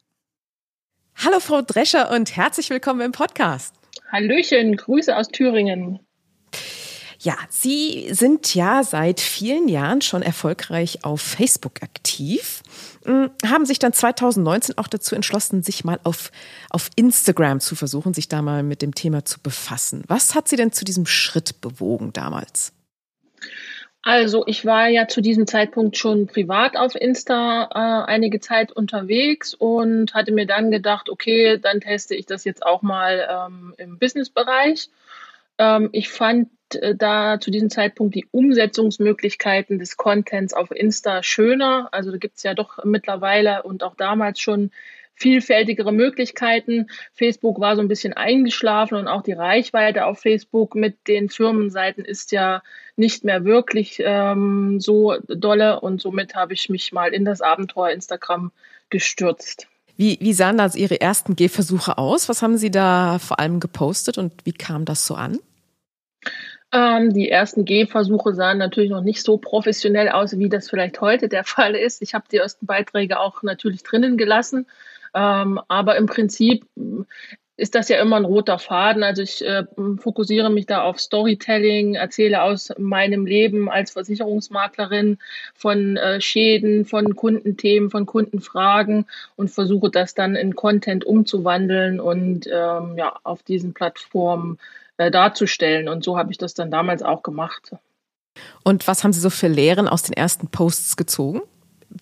Hallo 1.23 1.39
Frau 1.39 1.62
Drescher 1.62 2.12
und 2.12 2.36
herzlich 2.36 2.69
willkommen 2.69 3.00
im 3.00 3.13
Podcast. 3.13 3.77
Hallöchen, 4.12 4.76
Grüße 4.76 5.15
aus 5.15 5.28
Thüringen. 5.30 6.00
Ja, 7.20 7.36
Sie 7.50 8.08
sind 8.12 8.54
ja 8.54 8.84
seit 8.84 9.20
vielen 9.20 9.67
Jahren 9.67 10.02
schon 10.02 10.22
erfolgreich 10.22 11.04
auf 11.04 11.20
Facebook 11.20 11.82
aktiv, 11.82 12.62
hm, 13.06 13.32
haben 13.46 13.65
sich 13.65 13.80
dann 13.80 13.91
2019 13.91 14.78
auch 14.78 14.88
dazu 14.88 15.15
entschlossen, 15.15 15.63
sich 15.63 15.84
mal 15.84 16.00
auf, 16.04 16.32
auf 16.70 16.89
Instagram 16.96 17.60
zu 17.60 17.76
versuchen, 17.76 18.13
sich 18.13 18.28
da 18.28 18.41
mal 18.41 18.62
mit 18.62 18.82
dem 18.82 18.93
Thema 18.93 19.26
zu 19.26 19.39
befassen. 19.39 20.04
Was 20.08 20.36
hat 20.36 20.48
Sie 20.48 20.56
denn 20.58 20.72
zu 20.72 20.86
diesem 20.86 21.08
Schritt 21.08 21.60
bewogen 21.60 22.13
damals? 22.13 22.72
Also 24.08 24.46
ich 24.48 24.63
war 24.65 24.88
ja 24.88 25.10
zu 25.10 25.20
diesem 25.20 25.48
Zeitpunkt 25.48 25.98
schon 25.98 26.28
privat 26.28 26.78
auf 26.78 26.96
Insta 26.96 27.67
äh, 27.74 28.10
einige 28.10 28.39
Zeit 28.39 28.72
unterwegs 28.72 29.54
und 29.54 30.13
hatte 30.13 30.32
mir 30.32 30.48
dann 30.48 30.72
gedacht, 30.72 31.10
okay, 31.10 31.60
dann 31.62 31.82
teste 31.82 32.15
ich 32.15 32.26
das 32.26 32.46
jetzt 32.46 32.65
auch 32.65 32.82
mal 32.82 33.28
ähm, 33.30 33.74
im 33.78 34.00
Businessbereich. 34.00 34.89
Ähm, 35.58 35.89
ich 35.91 36.08
fand 36.08 36.48
äh, 36.76 36.96
da 36.96 37.41
zu 37.41 37.52
diesem 37.52 37.70
Zeitpunkt 37.70 38.15
die 38.15 38.26
Umsetzungsmöglichkeiten 38.32 39.78
des 39.78 39.98
Contents 39.98 40.54
auf 40.54 40.72
Insta 40.72 41.22
schöner. 41.22 41.89
Also 41.91 42.12
da 42.12 42.17
gibt 42.17 42.38
es 42.38 42.43
ja 42.43 42.54
doch 42.54 42.86
mittlerweile 42.86 43.63
und 43.63 43.84
auch 43.84 43.96
damals 43.96 44.39
schon 44.39 44.72
vielfältigere 45.17 45.91
Möglichkeiten. 45.91 46.88
Facebook 47.13 47.60
war 47.60 47.75
so 47.75 47.82
ein 47.82 47.88
bisschen 47.88 48.13
eingeschlafen 48.13 48.97
und 48.97 49.08
auch 49.08 49.23
die 49.23 49.34
Reichweite 49.34 50.06
auf 50.06 50.19
Facebook 50.19 50.75
mit 50.75 51.08
den 51.08 51.30
Firmenseiten 51.30 52.06
ist 52.06 52.32
ja 52.32 52.62
nicht 52.95 53.23
mehr 53.23 53.43
wirklich 53.43 54.01
ähm, 54.03 54.80
so 54.80 55.15
dolle 55.27 55.80
und 55.80 56.01
somit 56.01 56.36
habe 56.36 56.53
ich 56.53 56.69
mich 56.69 56.91
mal 56.91 57.13
in 57.13 57.25
das 57.25 57.41
Abenteuer 57.41 57.91
Instagram 57.91 58.51
gestürzt. 58.89 59.67
Wie, 59.97 60.19
wie 60.21 60.34
sahen 60.34 60.58
da 60.58 60.69
Ihre 60.75 61.01
ersten 61.01 61.36
Gehversuche 61.36 61.97
aus? 61.97 62.30
Was 62.30 62.43
haben 62.43 62.58
Sie 62.58 62.69
da 62.69 63.17
vor 63.17 63.39
allem 63.39 63.60
gepostet 63.60 64.19
und 64.19 64.32
wie 64.45 64.53
kam 64.53 64.86
das 64.86 65.08
so 65.08 65.15
an? 65.15 65.39
Ähm, 66.71 67.13
die 67.13 67.30
ersten 67.30 67.65
Gehversuche 67.65 68.34
sahen 68.36 68.58
natürlich 68.58 68.91
noch 68.91 69.01
nicht 69.01 69.23
so 69.23 69.38
professionell 69.38 70.10
aus, 70.10 70.38
wie 70.38 70.49
das 70.49 70.69
vielleicht 70.69 71.01
heute 71.01 71.30
der 71.30 71.43
Fall 71.45 71.75
ist. 71.75 72.03
Ich 72.03 72.13
habe 72.13 72.25
die 72.32 72.38
ersten 72.38 72.67
Beiträge 72.67 73.19
auch 73.19 73.41
natürlich 73.41 73.82
drinnen 73.82 74.17
gelassen. 74.17 74.67
Ähm, 75.17 75.60
aber 75.67 75.95
im 75.95 76.06
Prinzip 76.06 76.63
ist 77.60 77.73
das 77.73 77.89
ja 77.89 77.99
immer 77.99 78.17
ein 78.17 78.25
roter 78.25 78.60
Faden. 78.60 79.01
Also 79.01 79.23
ich 79.23 79.43
äh, 79.43 79.63
fokussiere 79.97 80.51
mich 80.51 80.67
da 80.67 80.84
auf 80.84 80.99
Storytelling, 80.99 81.95
erzähle 81.95 82.43
aus 82.43 82.71
meinem 82.77 83.25
Leben 83.25 83.67
als 83.67 83.91
Versicherungsmaklerin 83.91 85.17
von 85.56 85.97
äh, 85.97 86.21
Schäden, 86.21 86.86
von 86.86 87.15
Kundenthemen, 87.15 87.89
von 87.89 88.06
Kundenfragen 88.06 89.08
und 89.36 89.49
versuche 89.49 89.89
das 89.89 90.13
dann 90.13 90.36
in 90.36 90.56
Content 90.56 91.03
umzuwandeln 91.03 91.99
und 91.99 92.45
ähm, 92.45 92.95
ja 92.95 93.17
auf 93.23 93.41
diesen 93.41 93.73
Plattformen 93.73 94.60
äh, 94.97 95.10
darzustellen. 95.10 95.89
Und 95.89 96.03
so 96.03 96.15
habe 96.15 96.32
ich 96.32 96.38
das 96.38 96.53
dann 96.53 96.69
damals 96.69 97.01
auch 97.01 97.23
gemacht. 97.23 97.71
Und 98.63 98.88
was 98.88 99.03
haben 99.03 99.13
Sie 99.13 99.19
so 99.19 99.32
für 99.32 99.47
Lehren 99.47 99.88
aus 99.88 100.03
den 100.03 100.13
ersten 100.13 100.49
Posts 100.49 100.95
gezogen? 100.95 101.41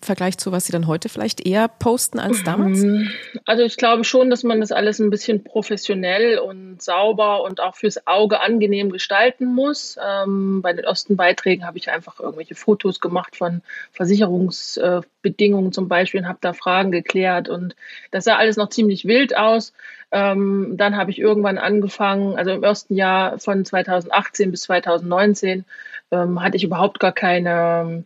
Vergleich 0.02 0.36
zu, 0.36 0.52
was 0.52 0.66
Sie 0.66 0.72
dann 0.72 0.86
heute 0.88 1.08
vielleicht 1.08 1.46
eher 1.46 1.68
posten 1.68 2.18
als 2.18 2.42
damals? 2.42 2.80
Mhm. 2.80 3.10
Also 3.44 3.62
ich 3.62 3.76
glaube 3.76 4.04
schon, 4.04 4.30
dass 4.30 4.42
man 4.42 4.60
das 4.60 4.72
alles 4.72 4.98
ein 4.98 5.10
bisschen 5.10 5.44
professionell 5.44 6.38
und 6.38 6.82
sauber 6.82 7.42
und 7.42 7.60
auch 7.60 7.76
fürs 7.76 8.06
Auge 8.06 8.40
angenehm 8.40 8.90
gestalten 8.90 9.46
muss. 9.46 9.96
Ähm, 10.04 10.60
bei 10.60 10.72
den 10.72 10.84
ersten 10.84 11.16
Beiträgen 11.16 11.66
habe 11.66 11.78
ich 11.78 11.90
einfach 11.90 12.18
irgendwelche 12.18 12.56
Fotos 12.56 13.00
gemacht 13.00 13.36
von 13.36 13.62
Versicherungsbedingungen 13.92 15.72
zum 15.72 15.88
Beispiel 15.88 16.20
und 16.20 16.28
habe 16.28 16.38
da 16.40 16.52
Fragen 16.52 16.90
geklärt 16.90 17.48
und 17.48 17.76
das 18.10 18.24
sah 18.24 18.36
alles 18.36 18.56
noch 18.56 18.70
ziemlich 18.70 19.04
wild 19.04 19.36
aus. 19.36 19.72
Ähm, 20.10 20.74
dann 20.76 20.96
habe 20.96 21.10
ich 21.10 21.18
irgendwann 21.18 21.58
angefangen, 21.58 22.36
also 22.36 22.50
im 22.50 22.64
ersten 22.64 22.94
Jahr 22.94 23.38
von 23.38 23.64
2018 23.64 24.50
bis 24.50 24.62
2019 24.62 25.64
ähm, 26.10 26.42
hatte 26.42 26.56
ich 26.56 26.64
überhaupt 26.64 27.00
gar 27.00 27.12
keine 27.12 28.04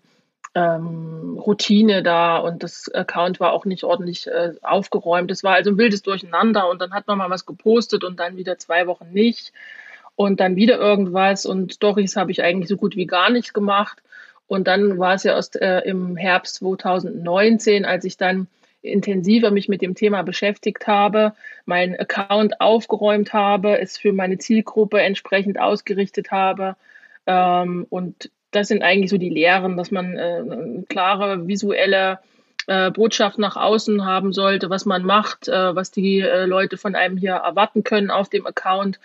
ähm, 0.54 1.38
Routine 1.38 2.02
da 2.02 2.38
und 2.38 2.62
das 2.62 2.92
Account 2.92 3.40
war 3.40 3.52
auch 3.52 3.64
nicht 3.64 3.84
ordentlich 3.84 4.26
äh, 4.26 4.52
aufgeräumt. 4.62 5.30
Es 5.30 5.44
war 5.44 5.54
also 5.54 5.70
ein 5.70 5.78
wildes 5.78 6.02
Durcheinander 6.02 6.68
und 6.68 6.80
dann 6.80 6.92
hat 6.92 7.06
man 7.06 7.18
mal 7.18 7.30
was 7.30 7.46
gepostet 7.46 8.04
und 8.04 8.18
dann 8.18 8.36
wieder 8.36 8.58
zwei 8.58 8.86
Wochen 8.86 9.10
nicht 9.12 9.52
und 10.16 10.40
dann 10.40 10.56
wieder 10.56 10.78
irgendwas 10.78 11.46
und 11.46 11.74
Stories 11.74 12.16
habe 12.16 12.30
ich 12.30 12.42
eigentlich 12.42 12.68
so 12.68 12.76
gut 12.76 12.96
wie 12.96 13.06
gar 13.06 13.30
nicht 13.30 13.54
gemacht. 13.54 14.02
Und 14.46 14.66
dann 14.66 14.98
war 14.98 15.14
es 15.14 15.22
ja 15.22 15.34
erst 15.34 15.56
äh, 15.56 15.80
im 15.80 16.16
Herbst 16.16 16.56
2019, 16.56 17.84
als 17.84 18.04
ich 18.04 18.16
dann 18.16 18.48
intensiver 18.82 19.50
mich 19.50 19.68
mit 19.68 19.80
dem 19.80 19.94
Thema 19.94 20.22
beschäftigt 20.22 20.86
habe, 20.86 21.34
meinen 21.64 21.94
Account 21.94 22.60
aufgeräumt 22.60 23.32
habe, 23.32 23.78
es 23.78 23.96
für 23.96 24.12
meine 24.12 24.38
Zielgruppe 24.38 25.00
entsprechend 25.00 25.60
ausgerichtet 25.60 26.30
habe 26.32 26.76
ähm, 27.26 27.86
und 27.90 28.30
das 28.50 28.68
sind 28.68 28.82
eigentlich 28.82 29.10
so 29.10 29.18
die 29.18 29.30
Lehren, 29.30 29.76
dass 29.76 29.90
man 29.90 30.16
äh, 30.16 30.42
eine 30.42 30.84
klare 30.88 31.46
visuelle 31.46 32.18
äh, 32.66 32.90
Botschaft 32.90 33.38
nach 33.38 33.56
außen 33.56 34.04
haben 34.04 34.32
sollte, 34.32 34.70
was 34.70 34.86
man 34.86 35.04
macht, 35.04 35.48
äh, 35.48 35.74
was 35.74 35.90
die 35.90 36.20
äh, 36.20 36.46
Leute 36.46 36.76
von 36.76 36.94
einem 36.94 37.16
hier 37.16 37.32
erwarten 37.32 37.84
können 37.84 38.10
auf 38.10 38.28
dem 38.28 38.46
Account 38.46 38.98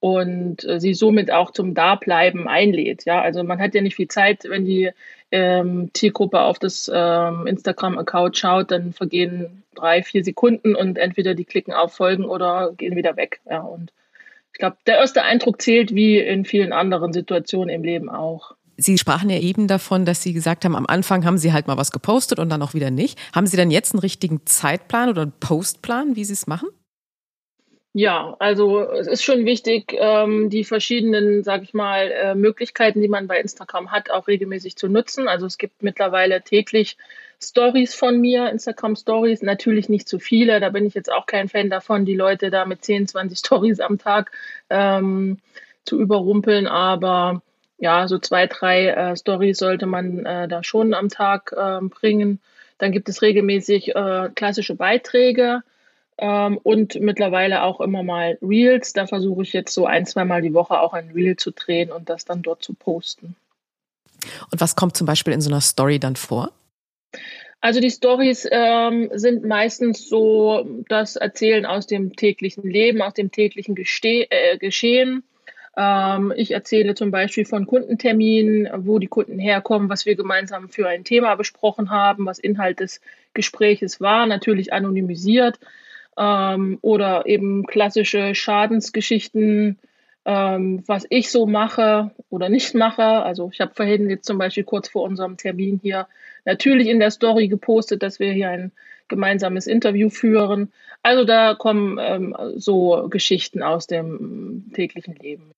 und 0.00 0.64
äh, 0.64 0.80
sie 0.80 0.94
somit 0.94 1.32
auch 1.32 1.50
zum 1.50 1.74
Dableiben 1.74 2.48
einlädt. 2.48 3.04
Ja, 3.04 3.20
also 3.20 3.42
man 3.42 3.60
hat 3.60 3.74
ja 3.74 3.80
nicht 3.80 3.96
viel 3.96 4.08
Zeit, 4.08 4.44
wenn 4.48 4.64
die 4.64 4.90
ähm, 5.30 5.90
Zielgruppe 5.94 6.40
auf 6.40 6.58
das 6.58 6.90
ähm, 6.92 7.46
Instagram-Account 7.46 8.36
schaut, 8.38 8.70
dann 8.70 8.92
vergehen 8.92 9.62
drei, 9.74 10.02
vier 10.02 10.24
Sekunden 10.24 10.74
und 10.74 10.98
entweder 10.98 11.34
die 11.34 11.44
klicken 11.44 11.74
auf 11.74 11.94
Folgen 11.94 12.24
oder 12.24 12.72
gehen 12.76 12.96
wieder 12.96 13.16
weg. 13.16 13.40
Ja, 13.48 13.60
und 13.60 13.92
ich 14.52 14.58
glaube, 14.58 14.76
der 14.86 14.98
erste 14.98 15.22
Eindruck 15.22 15.60
zählt 15.60 15.94
wie 15.94 16.18
in 16.18 16.44
vielen 16.44 16.72
anderen 16.72 17.12
Situationen 17.12 17.68
im 17.68 17.84
Leben 17.84 18.08
auch. 18.08 18.54
Sie 18.80 18.96
sprachen 18.96 19.28
ja 19.28 19.38
eben 19.38 19.66
davon, 19.66 20.04
dass 20.04 20.22
Sie 20.22 20.32
gesagt 20.32 20.64
haben, 20.64 20.76
am 20.76 20.86
Anfang 20.86 21.24
haben 21.24 21.36
Sie 21.36 21.52
halt 21.52 21.66
mal 21.66 21.76
was 21.76 21.90
gepostet 21.90 22.38
und 22.38 22.48
dann 22.48 22.62
auch 22.62 22.74
wieder 22.74 22.92
nicht. 22.92 23.18
Haben 23.34 23.48
Sie 23.48 23.56
dann 23.56 23.72
jetzt 23.72 23.92
einen 23.92 24.00
richtigen 24.00 24.46
Zeitplan 24.46 25.08
oder 25.08 25.22
einen 25.22 25.32
Postplan, 25.32 26.14
wie 26.14 26.24
Sie 26.24 26.32
es 26.32 26.46
machen? 26.46 26.68
Ja, 27.92 28.36
also 28.38 28.82
es 28.82 29.08
ist 29.08 29.24
schon 29.24 29.44
wichtig, 29.44 29.92
ähm, 29.98 30.48
die 30.50 30.62
verschiedenen, 30.62 31.42
sage 31.42 31.64
ich 31.64 31.74
mal, 31.74 32.12
äh, 32.12 32.34
Möglichkeiten, 32.36 33.00
die 33.00 33.08
man 33.08 33.26
bei 33.26 33.40
Instagram 33.40 33.90
hat, 33.90 34.12
auch 34.12 34.28
regelmäßig 34.28 34.76
zu 34.76 34.86
nutzen. 34.86 35.26
Also 35.26 35.46
es 35.46 35.58
gibt 35.58 35.82
mittlerweile 35.82 36.42
täglich 36.42 36.96
Stories 37.42 37.96
von 37.96 38.20
mir, 38.20 38.48
Instagram 38.50 38.94
Stories, 38.94 39.42
natürlich 39.42 39.88
nicht 39.88 40.08
zu 40.08 40.20
viele. 40.20 40.60
Da 40.60 40.68
bin 40.68 40.86
ich 40.86 40.94
jetzt 40.94 41.10
auch 41.10 41.26
kein 41.26 41.48
Fan 41.48 41.68
davon, 41.68 42.04
die 42.04 42.14
Leute 42.14 42.50
da 42.50 42.64
mit 42.64 42.84
10, 42.84 43.08
20 43.08 43.38
Stories 43.44 43.80
am 43.80 43.98
Tag 43.98 44.30
ähm, 44.70 45.38
zu 45.84 45.98
überrumpeln. 45.98 46.68
Aber 46.68 47.42
ja, 47.78 48.08
so 48.08 48.18
zwei, 48.18 48.46
drei 48.46 48.88
äh, 48.88 49.16
Stories 49.16 49.58
sollte 49.58 49.86
man 49.86 50.26
äh, 50.26 50.48
da 50.48 50.62
schon 50.62 50.94
am 50.94 51.08
Tag 51.08 51.54
äh, 51.56 51.80
bringen. 51.82 52.40
Dann 52.78 52.92
gibt 52.92 53.08
es 53.08 53.22
regelmäßig 53.22 53.94
äh, 53.94 54.30
klassische 54.34 54.74
Beiträge 54.74 55.62
ähm, 56.18 56.58
und 56.58 57.00
mittlerweile 57.00 57.62
auch 57.62 57.80
immer 57.80 58.02
mal 58.02 58.38
Reels. 58.42 58.92
Da 58.92 59.06
versuche 59.06 59.42
ich 59.42 59.52
jetzt 59.52 59.72
so 59.72 59.86
ein, 59.86 60.06
zweimal 60.06 60.42
die 60.42 60.54
Woche 60.54 60.80
auch 60.80 60.92
ein 60.92 61.10
Reel 61.10 61.36
zu 61.36 61.52
drehen 61.52 61.90
und 61.90 62.08
das 62.08 62.24
dann 62.24 62.42
dort 62.42 62.62
zu 62.62 62.74
posten. 62.74 63.36
Und 64.50 64.60
was 64.60 64.76
kommt 64.76 64.96
zum 64.96 65.06
Beispiel 65.06 65.32
in 65.32 65.40
so 65.40 65.50
einer 65.50 65.60
Story 65.60 65.98
dann 65.98 66.16
vor? 66.16 66.50
Also 67.60 67.80
die 67.80 67.90
Stories 67.90 68.46
ähm, 68.50 69.10
sind 69.14 69.44
meistens 69.44 70.08
so 70.08 70.64
das 70.88 71.16
Erzählen 71.16 71.66
aus 71.66 71.86
dem 71.86 72.14
täglichen 72.14 72.68
Leben, 72.68 73.02
aus 73.02 73.14
dem 73.14 73.32
täglichen 73.32 73.74
Geste 73.74 74.30
äh, 74.30 74.58
Geschehen. 74.58 75.24
Ähm, 75.78 76.32
ich 76.36 76.50
erzähle 76.50 76.96
zum 76.96 77.12
Beispiel 77.12 77.44
von 77.44 77.66
Kundenterminen, 77.66 78.68
wo 78.78 78.98
die 78.98 79.06
Kunden 79.06 79.38
herkommen, 79.38 79.88
was 79.88 80.06
wir 80.06 80.16
gemeinsam 80.16 80.68
für 80.68 80.88
ein 80.88 81.04
Thema 81.04 81.36
besprochen 81.36 81.90
haben, 81.90 82.26
was 82.26 82.40
Inhalt 82.40 82.80
des 82.80 83.00
Gespräches 83.32 84.00
war, 84.00 84.26
natürlich 84.26 84.72
anonymisiert. 84.72 85.60
Ähm, 86.18 86.78
oder 86.82 87.26
eben 87.26 87.64
klassische 87.64 88.34
Schadensgeschichten, 88.34 89.78
ähm, 90.24 90.82
was 90.88 91.06
ich 91.10 91.30
so 91.30 91.46
mache 91.46 92.10
oder 92.28 92.48
nicht 92.48 92.74
mache. 92.74 93.04
Also 93.04 93.48
ich 93.52 93.60
habe 93.60 93.72
vorhin 93.72 94.10
jetzt 94.10 94.26
zum 94.26 94.36
Beispiel 94.36 94.64
kurz 94.64 94.88
vor 94.88 95.04
unserem 95.04 95.36
Termin 95.36 95.78
hier 95.80 96.08
natürlich 96.44 96.88
in 96.88 96.98
der 96.98 97.12
Story 97.12 97.46
gepostet, 97.46 98.02
dass 98.02 98.18
wir 98.18 98.32
hier 98.32 98.50
ein 98.50 98.72
gemeinsames 99.06 99.68
Interview 99.68 100.10
führen. 100.10 100.72
Also 101.02 101.24
da 101.24 101.54
kommen 101.54 101.98
ähm, 102.00 102.36
so 102.56 103.06
Geschichten 103.08 103.62
aus 103.62 103.86
dem 103.86 104.72
täglichen 104.74 105.14
Leben. 105.14 105.54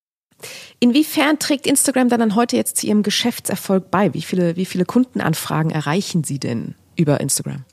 Inwiefern 0.79 1.39
trägt 1.39 1.67
Instagram 1.67 2.09
dann 2.09 2.35
heute 2.35 2.57
jetzt 2.57 2.77
zu 2.79 2.87
Ihrem 2.87 3.03
Geschäftserfolg 3.03 3.91
bei? 3.91 4.15
Wie 4.15 4.23
viele, 4.23 4.57
wie 4.57 4.65
viele 4.65 4.85
Kundenanfragen 4.85 5.71
erreichen 5.71 6.25
Sie 6.25 6.39
denn 6.39 6.75
über 6.97 7.21
Instagram? 7.21 7.65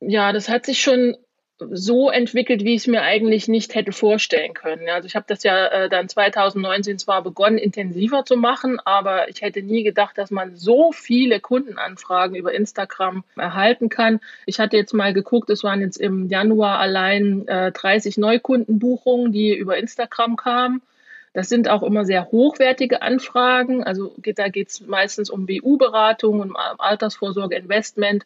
Ja, 0.00 0.32
das 0.32 0.48
hat 0.48 0.66
sich 0.66 0.80
schon 0.80 1.16
so 1.58 2.10
entwickelt, 2.10 2.64
wie 2.64 2.74
ich 2.74 2.82
es 2.82 2.86
mir 2.86 3.02
eigentlich 3.02 3.48
nicht 3.48 3.74
hätte 3.74 3.92
vorstellen 3.92 4.52
können. 4.52 4.88
Also 4.90 5.06
ich 5.06 5.16
habe 5.16 5.24
das 5.26 5.42
ja 5.42 5.66
äh, 5.68 5.88
dann 5.88 6.08
2019 6.08 6.98
zwar 6.98 7.22
begonnen, 7.22 7.56
intensiver 7.56 8.24
zu 8.26 8.36
machen, 8.36 8.78
aber 8.84 9.30
ich 9.30 9.40
hätte 9.40 9.62
nie 9.62 9.82
gedacht, 9.82 10.18
dass 10.18 10.30
man 10.30 10.54
so 10.54 10.92
viele 10.92 11.40
Kundenanfragen 11.40 12.36
über 12.36 12.52
Instagram 12.52 13.24
erhalten 13.36 13.88
kann. 13.88 14.20
Ich 14.44 14.60
hatte 14.60 14.76
jetzt 14.76 14.92
mal 14.92 15.14
geguckt, 15.14 15.48
es 15.48 15.64
waren 15.64 15.80
jetzt 15.80 15.96
im 15.96 16.28
Januar 16.28 16.78
allein 16.78 17.48
äh, 17.48 17.72
30 17.72 18.18
Neukundenbuchungen, 18.18 19.32
die 19.32 19.54
über 19.54 19.78
Instagram 19.78 20.36
kamen. 20.36 20.82
Das 21.36 21.50
sind 21.50 21.68
auch 21.68 21.82
immer 21.82 22.06
sehr 22.06 22.30
hochwertige 22.32 23.02
Anfragen. 23.02 23.84
Also 23.84 24.14
geht, 24.22 24.38
da 24.38 24.48
geht 24.48 24.70
es 24.70 24.80
meistens 24.80 25.28
um 25.28 25.44
BU-Beratung, 25.44 26.40
um 26.40 26.56
Altersvorsorge, 26.56 27.56
Investment 27.56 28.24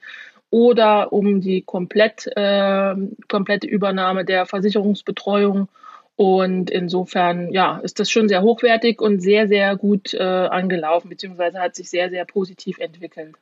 oder 0.51 1.13
um 1.13 1.41
die 1.41 1.63
komplett, 1.63 2.29
äh, 2.37 2.95
komplette 3.27 3.67
Übernahme 3.67 4.25
der 4.25 4.47
Versicherungsbetreuung. 4.47 5.67
Und 6.15 6.71
insofern, 6.71 7.51
ja, 7.51 7.79
ist 7.79 7.99
das 7.99 8.13
schon 8.13 8.29
sehr 8.29 8.43
hochwertig 8.43 9.01
und 9.01 9.19
sehr, 9.19 9.49
sehr 9.49 9.75
gut 9.75 10.15
äh, 10.15 10.23
angelaufen, 10.23 11.09
beziehungsweise 11.09 11.59
hat 11.59 11.75
sich 11.75 11.91
sehr, 11.91 12.11
sehr 12.11 12.25
positiv 12.25 12.79
entwickelt. 12.79 13.35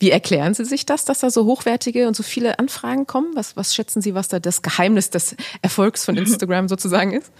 Wie 0.00 0.10
erklären 0.10 0.52
Sie 0.52 0.64
sich 0.64 0.84
das, 0.84 1.04
dass 1.04 1.20
da 1.20 1.30
so 1.30 1.44
hochwertige 1.44 2.08
und 2.08 2.16
so 2.16 2.24
viele 2.24 2.58
Anfragen 2.58 3.06
kommen? 3.06 3.36
Was, 3.36 3.56
was 3.56 3.72
schätzen 3.72 4.02
Sie, 4.02 4.16
was 4.16 4.26
da 4.26 4.40
das 4.40 4.62
Geheimnis 4.62 5.10
des 5.10 5.36
Erfolgs 5.62 6.04
von 6.04 6.16
Instagram 6.18 6.66
sozusagen 6.66 7.12
ist? 7.12 7.32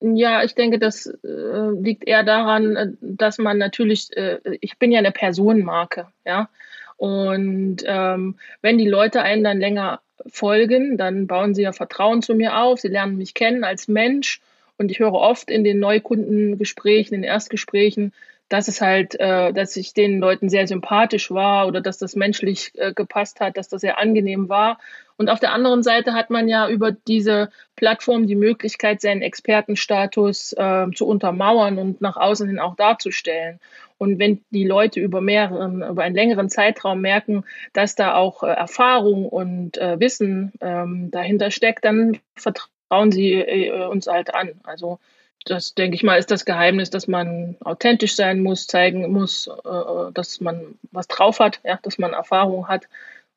Ja, 0.00 0.42
ich 0.42 0.54
denke, 0.54 0.78
das 0.78 1.06
äh, 1.06 1.70
liegt 1.78 2.06
eher 2.06 2.22
daran, 2.22 2.76
äh, 2.76 2.88
dass 3.00 3.38
man 3.38 3.58
natürlich, 3.58 4.16
äh, 4.16 4.38
ich 4.60 4.78
bin 4.78 4.92
ja 4.92 4.98
eine 4.98 5.12
Personenmarke, 5.12 6.06
ja. 6.24 6.48
Und 6.96 7.78
ähm, 7.86 8.36
wenn 8.60 8.78
die 8.78 8.88
Leute 8.88 9.22
einen 9.22 9.44
dann 9.44 9.58
länger 9.58 10.00
folgen, 10.26 10.98
dann 10.98 11.26
bauen 11.26 11.54
sie 11.54 11.62
ja 11.62 11.72
Vertrauen 11.72 12.20
zu 12.20 12.34
mir 12.34 12.58
auf, 12.58 12.80
sie 12.80 12.88
lernen 12.88 13.16
mich 13.16 13.32
kennen 13.34 13.64
als 13.64 13.88
Mensch. 13.88 14.40
Und 14.76 14.90
ich 14.90 14.98
höre 14.98 15.14
oft 15.14 15.50
in 15.50 15.64
den 15.64 15.78
Neukundengesprächen, 15.78 17.14
in 17.14 17.22
den 17.22 17.28
Erstgesprächen, 17.28 18.12
dass 18.50 18.68
es 18.68 18.80
halt, 18.80 19.18
äh, 19.18 19.52
dass 19.52 19.76
ich 19.76 19.94
den 19.94 20.18
Leuten 20.18 20.48
sehr 20.48 20.66
sympathisch 20.66 21.30
war 21.30 21.66
oder 21.68 21.80
dass 21.80 21.98
das 21.98 22.16
menschlich 22.16 22.72
äh, 22.74 22.92
gepasst 22.92 23.40
hat, 23.40 23.56
dass 23.56 23.68
das 23.68 23.80
sehr 23.80 23.98
angenehm 23.98 24.48
war. 24.48 24.78
Und 25.20 25.28
auf 25.28 25.38
der 25.38 25.52
anderen 25.52 25.82
Seite 25.82 26.14
hat 26.14 26.30
man 26.30 26.48
ja 26.48 26.66
über 26.70 26.92
diese 26.92 27.50
Plattform 27.76 28.26
die 28.26 28.36
Möglichkeit, 28.36 29.02
seinen 29.02 29.20
Expertenstatus 29.20 30.54
äh, 30.54 30.86
zu 30.94 31.06
untermauern 31.06 31.76
und 31.76 32.00
nach 32.00 32.16
außen 32.16 32.48
hin 32.48 32.58
auch 32.58 32.74
darzustellen. 32.74 33.60
Und 33.98 34.18
wenn 34.18 34.42
die 34.48 34.64
Leute 34.64 34.98
über 34.98 35.20
mehreren, 35.20 35.82
über 35.82 36.04
einen 36.04 36.14
längeren 36.14 36.48
Zeitraum 36.48 37.02
merken, 37.02 37.44
dass 37.74 37.94
da 37.94 38.14
auch 38.14 38.42
äh, 38.42 38.46
Erfahrung 38.46 39.28
und 39.28 39.76
äh, 39.76 40.00
Wissen 40.00 40.54
ähm, 40.62 41.10
dahinter 41.10 41.50
steckt, 41.50 41.84
dann 41.84 42.18
vertrauen 42.34 43.12
sie 43.12 43.34
äh, 43.34 43.88
uns 43.88 44.06
halt 44.06 44.34
an. 44.34 44.52
Also 44.62 45.00
das 45.44 45.74
denke 45.74 45.96
ich 45.96 46.02
mal, 46.02 46.18
ist 46.18 46.30
das 46.30 46.46
Geheimnis, 46.46 46.88
dass 46.88 47.08
man 47.08 47.56
authentisch 47.60 48.16
sein 48.16 48.40
muss, 48.40 48.66
zeigen 48.66 49.12
muss, 49.12 49.48
äh, 49.48 50.12
dass 50.14 50.40
man 50.40 50.78
was 50.92 51.08
drauf 51.08 51.40
hat, 51.40 51.60
ja, 51.62 51.78
dass 51.82 51.98
man 51.98 52.14
Erfahrung 52.14 52.68
hat. 52.68 52.88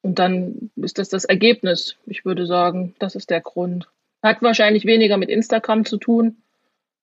Und 0.04 0.20
dann 0.20 0.70
ist 0.76 1.00
das 1.00 1.10
das 1.10 1.26
Ergebnis. 1.26 1.96
Ich 2.06 2.26
würde 2.26 2.46
sagen, 2.46 2.94
das 3.00 3.16
ist 3.16 3.30
der 3.32 3.42
Grund. 3.42 3.88
Hat 4.22 4.42
wahrscheinlich 4.42 4.86
weniger 4.86 5.18
mit 5.18 5.30
Instagram 5.30 5.86
zu 5.86 5.98
tun. 5.98 6.38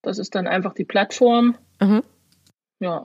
Das 0.02 0.18
ist 0.18 0.34
dann 0.34 0.46
einfach 0.46 0.74
die 0.74 0.84
Plattform. 0.84 1.56
Mhm. 1.80 2.02
Ja. 2.78 3.04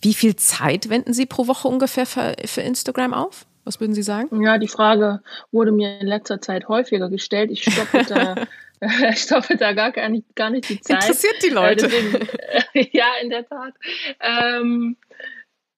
Wie 0.00 0.14
viel 0.14 0.36
Zeit 0.36 0.90
wenden 0.90 1.12
Sie 1.12 1.26
pro 1.26 1.46
Woche 1.46 1.68
ungefähr 1.68 2.06
für, 2.06 2.34
für 2.44 2.62
Instagram 2.62 3.14
auf? 3.14 3.46
Was 3.64 3.80
würden 3.80 3.94
Sie 3.94 4.02
sagen? 4.02 4.42
Ja, 4.42 4.58
die 4.58 4.68
Frage 4.68 5.22
wurde 5.52 5.72
mir 5.72 6.00
in 6.00 6.06
letzter 6.06 6.40
Zeit 6.40 6.68
häufiger 6.68 7.08
gestellt. 7.08 7.50
Ich 7.50 7.62
stoppe 7.62 8.04
da 8.06 8.34
ich 9.12 9.30
hoffe 9.30 9.56
da 9.56 9.72
gar, 9.72 9.92
gar, 9.92 10.08
nicht, 10.08 10.34
gar 10.34 10.50
nicht 10.50 10.68
die 10.68 10.80
Zeit. 10.80 11.02
Interessiert 11.02 11.42
die 11.42 11.50
Leute. 11.50 11.88
Deswegen, 11.88 12.28
ja, 12.92 13.06
in 13.22 13.30
der 13.30 13.46
Tat. 13.46 13.74
Ähm, 14.20 14.96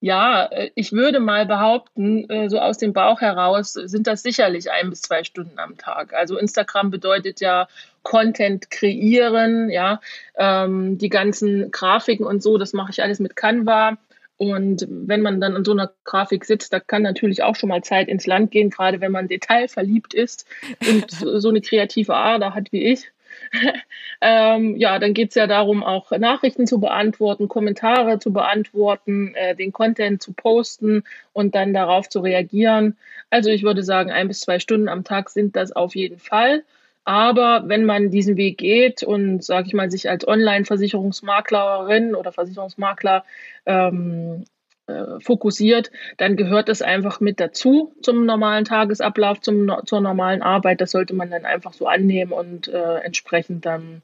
ja, 0.06 0.48
ich 0.76 0.92
würde 0.92 1.18
mal 1.18 1.46
behaupten, 1.46 2.30
äh, 2.30 2.48
so 2.48 2.60
aus 2.60 2.78
dem 2.78 2.92
Bauch 2.92 3.20
heraus 3.20 3.72
sind 3.72 4.06
das 4.06 4.22
sicherlich 4.22 4.70
ein 4.70 4.88
bis 4.88 5.02
zwei 5.02 5.24
Stunden 5.24 5.58
am 5.58 5.76
Tag. 5.78 6.14
Also 6.14 6.38
Instagram 6.38 6.92
bedeutet 6.92 7.40
ja 7.40 7.66
Content 8.04 8.70
kreieren, 8.70 9.68
ja, 9.68 10.00
ähm, 10.36 10.96
die 10.96 11.08
ganzen 11.08 11.72
Grafiken 11.72 12.24
und 12.24 12.40
so, 12.40 12.56
das 12.56 12.72
mache 12.72 12.92
ich 12.92 13.02
alles 13.02 13.18
mit 13.18 13.34
Canva. 13.34 13.98
Und 14.36 14.86
wenn 14.88 15.22
man 15.22 15.40
dann 15.40 15.56
an 15.56 15.64
so 15.64 15.72
einer 15.72 15.90
Grafik 16.04 16.44
sitzt, 16.44 16.72
da 16.72 16.78
kann 16.78 17.02
natürlich 17.02 17.42
auch 17.42 17.56
schon 17.56 17.68
mal 17.68 17.82
Zeit 17.82 18.06
ins 18.06 18.28
Land 18.28 18.52
gehen, 18.52 18.70
gerade 18.70 19.00
wenn 19.00 19.10
man 19.10 19.26
detailverliebt 19.26 20.14
ist 20.14 20.46
und 20.88 21.10
so 21.42 21.48
eine 21.48 21.62
kreative 21.62 22.14
Ader 22.14 22.54
hat 22.54 22.70
wie 22.70 22.84
ich. 22.84 23.10
ähm, 24.20 24.76
ja, 24.76 24.98
dann 24.98 25.14
geht 25.14 25.30
es 25.30 25.34
ja 25.34 25.46
darum, 25.46 25.82
auch 25.82 26.10
Nachrichten 26.10 26.66
zu 26.66 26.80
beantworten, 26.80 27.48
Kommentare 27.48 28.18
zu 28.18 28.32
beantworten, 28.32 29.34
äh, 29.34 29.54
den 29.54 29.72
Content 29.72 30.22
zu 30.22 30.32
posten 30.32 31.04
und 31.32 31.54
dann 31.54 31.74
darauf 31.74 32.08
zu 32.08 32.20
reagieren. 32.20 32.96
Also 33.30 33.50
ich 33.50 33.62
würde 33.62 33.82
sagen, 33.82 34.10
ein 34.10 34.28
bis 34.28 34.40
zwei 34.40 34.58
Stunden 34.58 34.88
am 34.88 35.04
Tag 35.04 35.30
sind 35.30 35.56
das 35.56 35.72
auf 35.72 35.94
jeden 35.94 36.18
Fall. 36.18 36.64
Aber 37.04 37.62
wenn 37.66 37.84
man 37.84 38.10
diesen 38.10 38.36
Weg 38.36 38.58
geht 38.58 39.04
und, 39.04 39.44
sage 39.44 39.68
ich 39.68 39.74
mal, 39.74 39.90
sich 39.92 40.10
als 40.10 40.26
Online-Versicherungsmaklerin 40.26 42.16
oder 42.16 42.32
Versicherungsmakler 42.32 43.24
ähm, 43.64 44.44
äh, 44.86 45.20
fokussiert, 45.20 45.90
dann 46.16 46.36
gehört 46.36 46.68
das 46.68 46.82
einfach 46.82 47.20
mit 47.20 47.40
dazu 47.40 47.94
zum 48.02 48.24
normalen 48.24 48.64
Tagesablauf, 48.64 49.40
zum, 49.40 49.70
zur 49.84 50.00
normalen 50.00 50.42
Arbeit. 50.42 50.80
Das 50.80 50.92
sollte 50.92 51.14
man 51.14 51.30
dann 51.30 51.44
einfach 51.44 51.72
so 51.72 51.86
annehmen 51.86 52.32
und 52.32 52.68
äh, 52.68 52.98
entsprechend 52.98 53.66
dann 53.66 54.02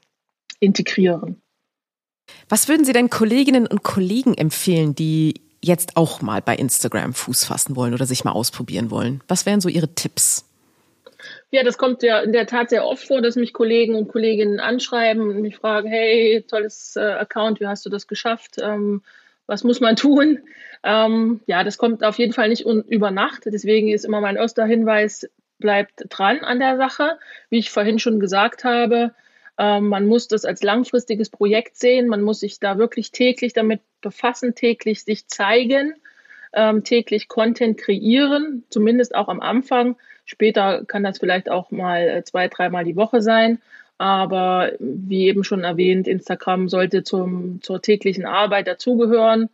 integrieren. 0.59 1.41
Was 2.49 2.67
würden 2.67 2.85
Sie 2.85 2.93
denn 2.93 3.09
Kolleginnen 3.09 3.67
und 3.67 3.83
Kollegen 3.83 4.33
empfehlen, 4.33 4.95
die 4.95 5.41
jetzt 5.61 5.95
auch 5.95 6.21
mal 6.21 6.41
bei 6.41 6.55
Instagram 6.55 7.13
Fuß 7.13 7.45
fassen 7.45 7.75
wollen 7.75 7.93
oder 7.93 8.05
sich 8.05 8.23
mal 8.23 8.31
ausprobieren 8.31 8.91
wollen? 8.91 9.21
Was 9.27 9.45
wären 9.45 9.61
so 9.61 9.69
Ihre 9.69 9.93
Tipps? 9.95 10.45
Ja, 11.51 11.63
das 11.63 11.77
kommt 11.77 12.03
ja 12.03 12.19
in 12.19 12.33
der 12.33 12.47
Tat 12.47 12.69
sehr 12.69 12.85
oft 12.85 13.07
vor, 13.07 13.21
dass 13.21 13.35
mich 13.35 13.53
Kollegen 13.53 13.95
und 13.95 14.09
Kolleginnen 14.09 14.59
anschreiben 14.59 15.21
und 15.29 15.41
mich 15.41 15.55
fragen, 15.55 15.87
hey, 15.87 16.43
tolles 16.47 16.95
äh, 16.97 17.01
Account, 17.01 17.59
wie 17.59 17.67
hast 17.67 17.85
du 17.85 17.89
das 17.89 18.07
geschafft? 18.07 18.57
Ähm, 18.61 19.01
was 19.47 19.63
muss 19.63 19.79
man 19.79 19.95
tun? 19.95 20.39
Ähm, 20.83 21.41
ja, 21.45 21.63
das 21.63 21.77
kommt 21.77 22.03
auf 22.03 22.17
jeden 22.17 22.33
Fall 22.33 22.49
nicht 22.49 22.65
über 22.65 23.11
Nacht. 23.11 23.43
Deswegen 23.45 23.89
ist 23.89 24.05
immer 24.05 24.21
mein 24.21 24.35
erster 24.35 24.65
Hinweis, 24.65 25.29
bleibt 25.59 26.05
dran 26.09 26.39
an 26.39 26.59
der 26.59 26.77
Sache. 26.77 27.17
Wie 27.49 27.59
ich 27.59 27.71
vorhin 27.71 27.99
schon 27.99 28.19
gesagt 28.19 28.63
habe, 28.63 29.13
ähm, 29.57 29.87
man 29.87 30.05
muss 30.05 30.27
das 30.27 30.45
als 30.45 30.63
langfristiges 30.63 31.29
Projekt 31.29 31.77
sehen. 31.77 32.07
Man 32.07 32.21
muss 32.21 32.39
sich 32.39 32.59
da 32.59 32.77
wirklich 32.77 33.11
täglich 33.11 33.53
damit 33.53 33.81
befassen, 34.01 34.55
täglich 34.55 35.03
sich 35.03 35.27
zeigen, 35.27 35.95
ähm, 36.53 36.83
täglich 36.83 37.27
Content 37.27 37.77
kreieren, 37.77 38.63
zumindest 38.69 39.15
auch 39.15 39.27
am 39.27 39.39
Anfang. 39.39 39.95
Später 40.25 40.85
kann 40.85 41.03
das 41.03 41.19
vielleicht 41.19 41.49
auch 41.49 41.71
mal 41.71 42.07
äh, 42.07 42.23
zwei, 42.23 42.47
dreimal 42.47 42.83
die 42.83 42.95
Woche 42.95 43.21
sein. 43.21 43.61
Aber 43.97 44.71
wie 44.79 45.27
eben 45.27 45.43
schon 45.43 45.63
erwähnt, 45.63 46.07
Instagram 46.07 46.67
sollte 46.67 47.03
zum, 47.03 47.61
zur 47.61 47.81
täglichen 47.81 48.25
Arbeit 48.25 48.67
dazugehören. 48.67 49.49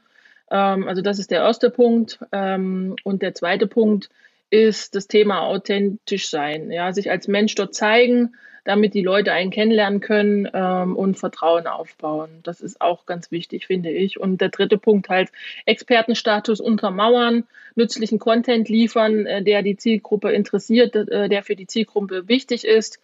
Ähm, 0.49 0.87
also 0.87 1.01
das 1.01 1.19
ist 1.19 1.31
der 1.31 1.41
erste 1.41 1.69
Punkt. 1.69 2.19
Ähm, 2.31 2.95
und 3.03 3.21
der 3.21 3.35
zweite 3.35 3.67
Punkt 3.67 4.09
ist 4.49 4.95
das 4.95 5.07
Thema 5.07 5.41
authentisch 5.41 6.29
sein. 6.29 6.71
Ja, 6.71 6.91
sich 6.91 7.11
als 7.11 7.27
Mensch 7.27 7.55
dort 7.55 7.75
zeigen, 7.75 8.33
damit 8.63 8.93
die 8.93 9.03
Leute 9.03 9.31
einen 9.31 9.51
kennenlernen 9.51 9.99
können 9.99 10.47
ähm, 10.53 10.95
und 10.95 11.17
Vertrauen 11.17 11.67
aufbauen. 11.67 12.29
Das 12.43 12.61
ist 12.61 12.81
auch 12.81 13.05
ganz 13.05 13.31
wichtig, 13.31 13.67
finde 13.67 13.89
ich. 13.91 14.19
Und 14.19 14.41
der 14.41 14.49
dritte 14.49 14.77
Punkt 14.77 15.09
halt 15.09 15.29
Expertenstatus 15.65 16.59
untermauern, 16.59 17.45
nützlichen 17.75 18.19
Content 18.19 18.69
liefern, 18.69 19.25
äh, 19.25 19.43
der 19.43 19.61
die 19.63 19.77
Zielgruppe 19.77 20.31
interessiert, 20.31 20.95
äh, 20.95 21.29
der 21.29 21.43
für 21.43 21.55
die 21.55 21.67
Zielgruppe 21.67 22.27
wichtig 22.27 22.65
ist. 22.65 22.99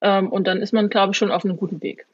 Ähm, 0.00 0.30
und 0.30 0.46
dann 0.46 0.62
ist 0.62 0.72
man, 0.72 0.88
glaube 0.88 1.12
ich, 1.12 1.18
schon 1.18 1.30
auf 1.30 1.44
einem 1.44 1.56
guten 1.56 1.82
Weg. 1.82 2.06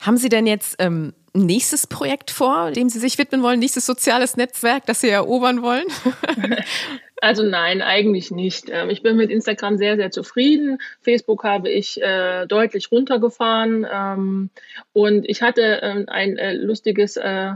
Haben 0.00 0.16
Sie 0.16 0.28
denn 0.28 0.46
jetzt 0.46 0.76
ähm, 0.78 1.14
ein 1.34 1.46
nächstes 1.46 1.86
Projekt 1.86 2.30
vor, 2.30 2.72
dem 2.72 2.88
Sie 2.88 2.98
sich 2.98 3.18
widmen 3.18 3.42
wollen, 3.42 3.60
nächstes 3.60 3.86
soziales 3.86 4.36
Netzwerk, 4.36 4.84
das 4.86 5.00
Sie 5.00 5.08
erobern 5.08 5.62
wollen? 5.62 5.86
Also 7.22 7.44
nein, 7.44 7.82
eigentlich 7.82 8.32
nicht. 8.32 8.68
Ähm, 8.68 8.90
ich 8.90 9.04
bin 9.04 9.16
mit 9.16 9.30
Instagram 9.30 9.78
sehr, 9.78 9.94
sehr 9.94 10.10
zufrieden. 10.10 10.78
Facebook 11.02 11.44
habe 11.44 11.70
ich 11.70 12.02
äh, 12.02 12.46
deutlich 12.48 12.90
runtergefahren. 12.90 13.86
Ähm, 13.88 14.50
und 14.92 15.24
ich 15.28 15.40
hatte 15.40 15.78
ähm, 15.82 16.06
ein 16.08 16.36
äh, 16.36 16.54
lustiges 16.54 17.16
äh, 17.16 17.52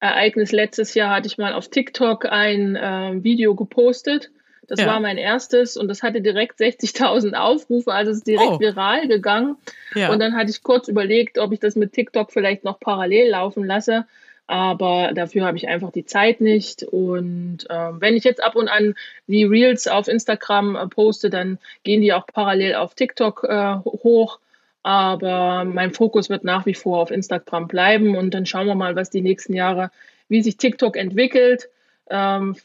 Ereignis. 0.00 0.50
Letztes 0.50 0.94
Jahr 0.94 1.14
hatte 1.14 1.26
ich 1.26 1.36
mal 1.36 1.52
auf 1.52 1.68
TikTok 1.68 2.24
ein 2.24 2.74
äh, 2.74 3.22
Video 3.22 3.54
gepostet. 3.54 4.30
Das 4.72 4.80
ja. 4.80 4.86
war 4.86 5.00
mein 5.00 5.18
erstes 5.18 5.76
und 5.76 5.88
das 5.88 6.02
hatte 6.02 6.22
direkt 6.22 6.58
60.000 6.58 7.34
Aufrufe, 7.34 7.92
also 7.92 8.10
es 8.10 8.18
ist 8.18 8.26
direkt 8.26 8.52
oh. 8.52 8.60
viral 8.60 9.06
gegangen. 9.06 9.56
Ja. 9.94 10.10
Und 10.10 10.18
dann 10.18 10.34
hatte 10.34 10.50
ich 10.50 10.62
kurz 10.62 10.88
überlegt, 10.88 11.38
ob 11.38 11.52
ich 11.52 11.60
das 11.60 11.76
mit 11.76 11.92
TikTok 11.92 12.32
vielleicht 12.32 12.64
noch 12.64 12.80
parallel 12.80 13.28
laufen 13.28 13.66
lasse 13.66 14.06
aber 14.46 15.12
dafür 15.14 15.46
habe 15.46 15.56
ich 15.56 15.68
einfach 15.68 15.92
die 15.92 16.04
Zeit 16.04 16.40
nicht. 16.40 16.82
Und 16.82 17.68
äh, 17.70 18.00
wenn 18.00 18.16
ich 18.16 18.24
jetzt 18.24 18.42
ab 18.42 18.54
und 18.54 18.68
an 18.68 18.94
die 19.26 19.44
Reels 19.44 19.88
auf 19.88 20.08
Instagram 20.08 20.76
äh, 20.76 20.86
poste, 20.88 21.30
dann 21.30 21.58
gehen 21.84 22.02
die 22.02 22.12
auch 22.12 22.26
parallel 22.26 22.74
auf 22.74 22.94
TikTok 22.94 23.44
äh, 23.44 23.76
hoch. 23.84 24.40
Aber 24.82 25.64
mein 25.64 25.92
Fokus 25.92 26.28
wird 26.28 26.44
nach 26.44 26.66
wie 26.66 26.74
vor 26.74 26.98
auf 27.00 27.10
Instagram 27.10 27.68
bleiben 27.68 28.16
und 28.16 28.34
dann 28.34 28.46
schauen 28.46 28.66
wir 28.66 28.74
mal, 28.74 28.96
was 28.96 29.10
die 29.10 29.22
nächsten 29.22 29.54
Jahre, 29.54 29.90
wie 30.28 30.42
sich 30.42 30.56
TikTok 30.56 30.96
entwickelt. 30.96 31.68
Ähm, 32.10 32.56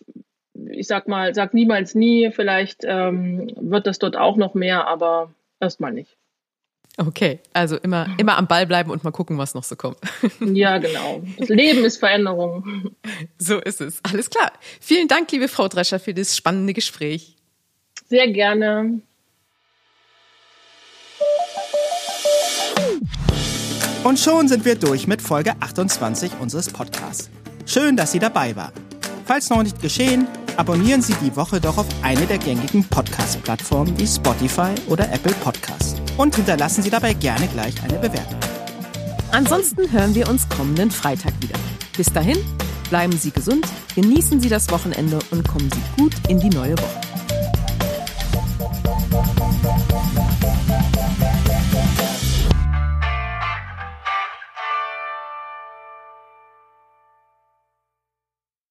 ich 0.72 0.88
sag 0.88 1.08
mal, 1.08 1.34
sag 1.34 1.54
niemals 1.54 1.96
nie, 1.96 2.32
vielleicht 2.32 2.84
ähm, 2.84 3.52
wird 3.56 3.88
das 3.88 4.00
dort 4.00 4.16
auch 4.16 4.38
noch 4.38 4.54
mehr, 4.54 4.88
aber 4.88 5.32
erstmal 5.60 5.92
nicht. 5.92 6.18
Okay, 7.00 7.40
also 7.54 7.78
immer, 7.78 8.08
immer 8.18 8.38
am 8.38 8.48
Ball 8.48 8.66
bleiben 8.66 8.90
und 8.90 9.04
mal 9.04 9.12
gucken, 9.12 9.38
was 9.38 9.54
noch 9.54 9.64
so 9.64 9.76
kommt. 9.76 10.00
Ja, 10.40 10.80
genau. 10.80 11.22
Das 11.38 11.50
Leben 11.50 11.86
ist 11.86 11.98
Veränderung. 11.98 12.92
So 13.38 13.60
ist 13.60 13.82
es. 13.82 14.00
Alles 14.04 14.32
klar. 14.32 14.52
Vielen 14.82 15.08
Dank, 15.08 15.32
liebe 15.32 15.48
Frau 15.48 15.68
Drescher, 15.68 16.00
für 16.00 16.16
das 16.16 16.36
spannende 16.36 16.74
Gespräch. 16.74 17.36
Sehr 18.08 18.28
gerne. 18.30 19.02
Und 24.04 24.20
schon 24.20 24.48
sind 24.48 24.66
wir 24.66 24.76
durch 24.76 25.06
mit 25.06 25.22
Folge 25.22 25.54
28 25.60 26.32
unseres 26.40 26.70
Podcasts. 26.70 27.30
Schön, 27.66 27.96
dass 27.98 28.14
Sie 28.14 28.20
dabei 28.20 28.56
waren. 28.56 28.74
Falls 29.26 29.50
noch 29.50 29.62
nicht 29.62 29.82
geschehen, 29.82 30.28
abonnieren 30.58 31.02
Sie 31.02 31.14
die 31.24 31.36
Woche 31.36 31.62
doch 31.62 31.78
auf 31.78 31.88
eine 32.02 32.26
der 32.26 32.38
gängigen 32.38 32.84
Podcast-Plattformen 32.84 33.98
wie 33.98 34.08
Spotify 34.08 34.74
oder 34.88 35.12
Apple 35.12 35.34
Podcasts 35.44 35.96
und 36.18 36.36
hinterlassen 36.36 36.82
Sie 36.82 36.90
dabei 36.90 37.14
gerne 37.14 37.48
gleich 37.48 37.76
eine 37.84 38.00
Bewertung. 38.00 38.40
Ansonsten 39.32 39.92
hören 39.92 40.16
wir 40.16 40.28
uns 40.28 40.50
kommenden 40.50 40.92
Freitag 40.92 41.34
wieder. 41.42 41.58
Bis 41.96 42.12
dahin, 42.12 42.38
bleiben 42.90 43.14
Sie 43.14 43.32
gesund, 43.32 43.66
genießen 43.96 44.42
Sie 44.42 44.50
das 44.50 44.70
Wochenende 44.72 45.20
und 45.32 45.48
kommen 45.48 45.70
Sie 45.72 46.02
gut 46.02 46.14
in 46.28 46.40
die 46.40 46.50
neue 46.50 46.78
Woche. 46.78 47.17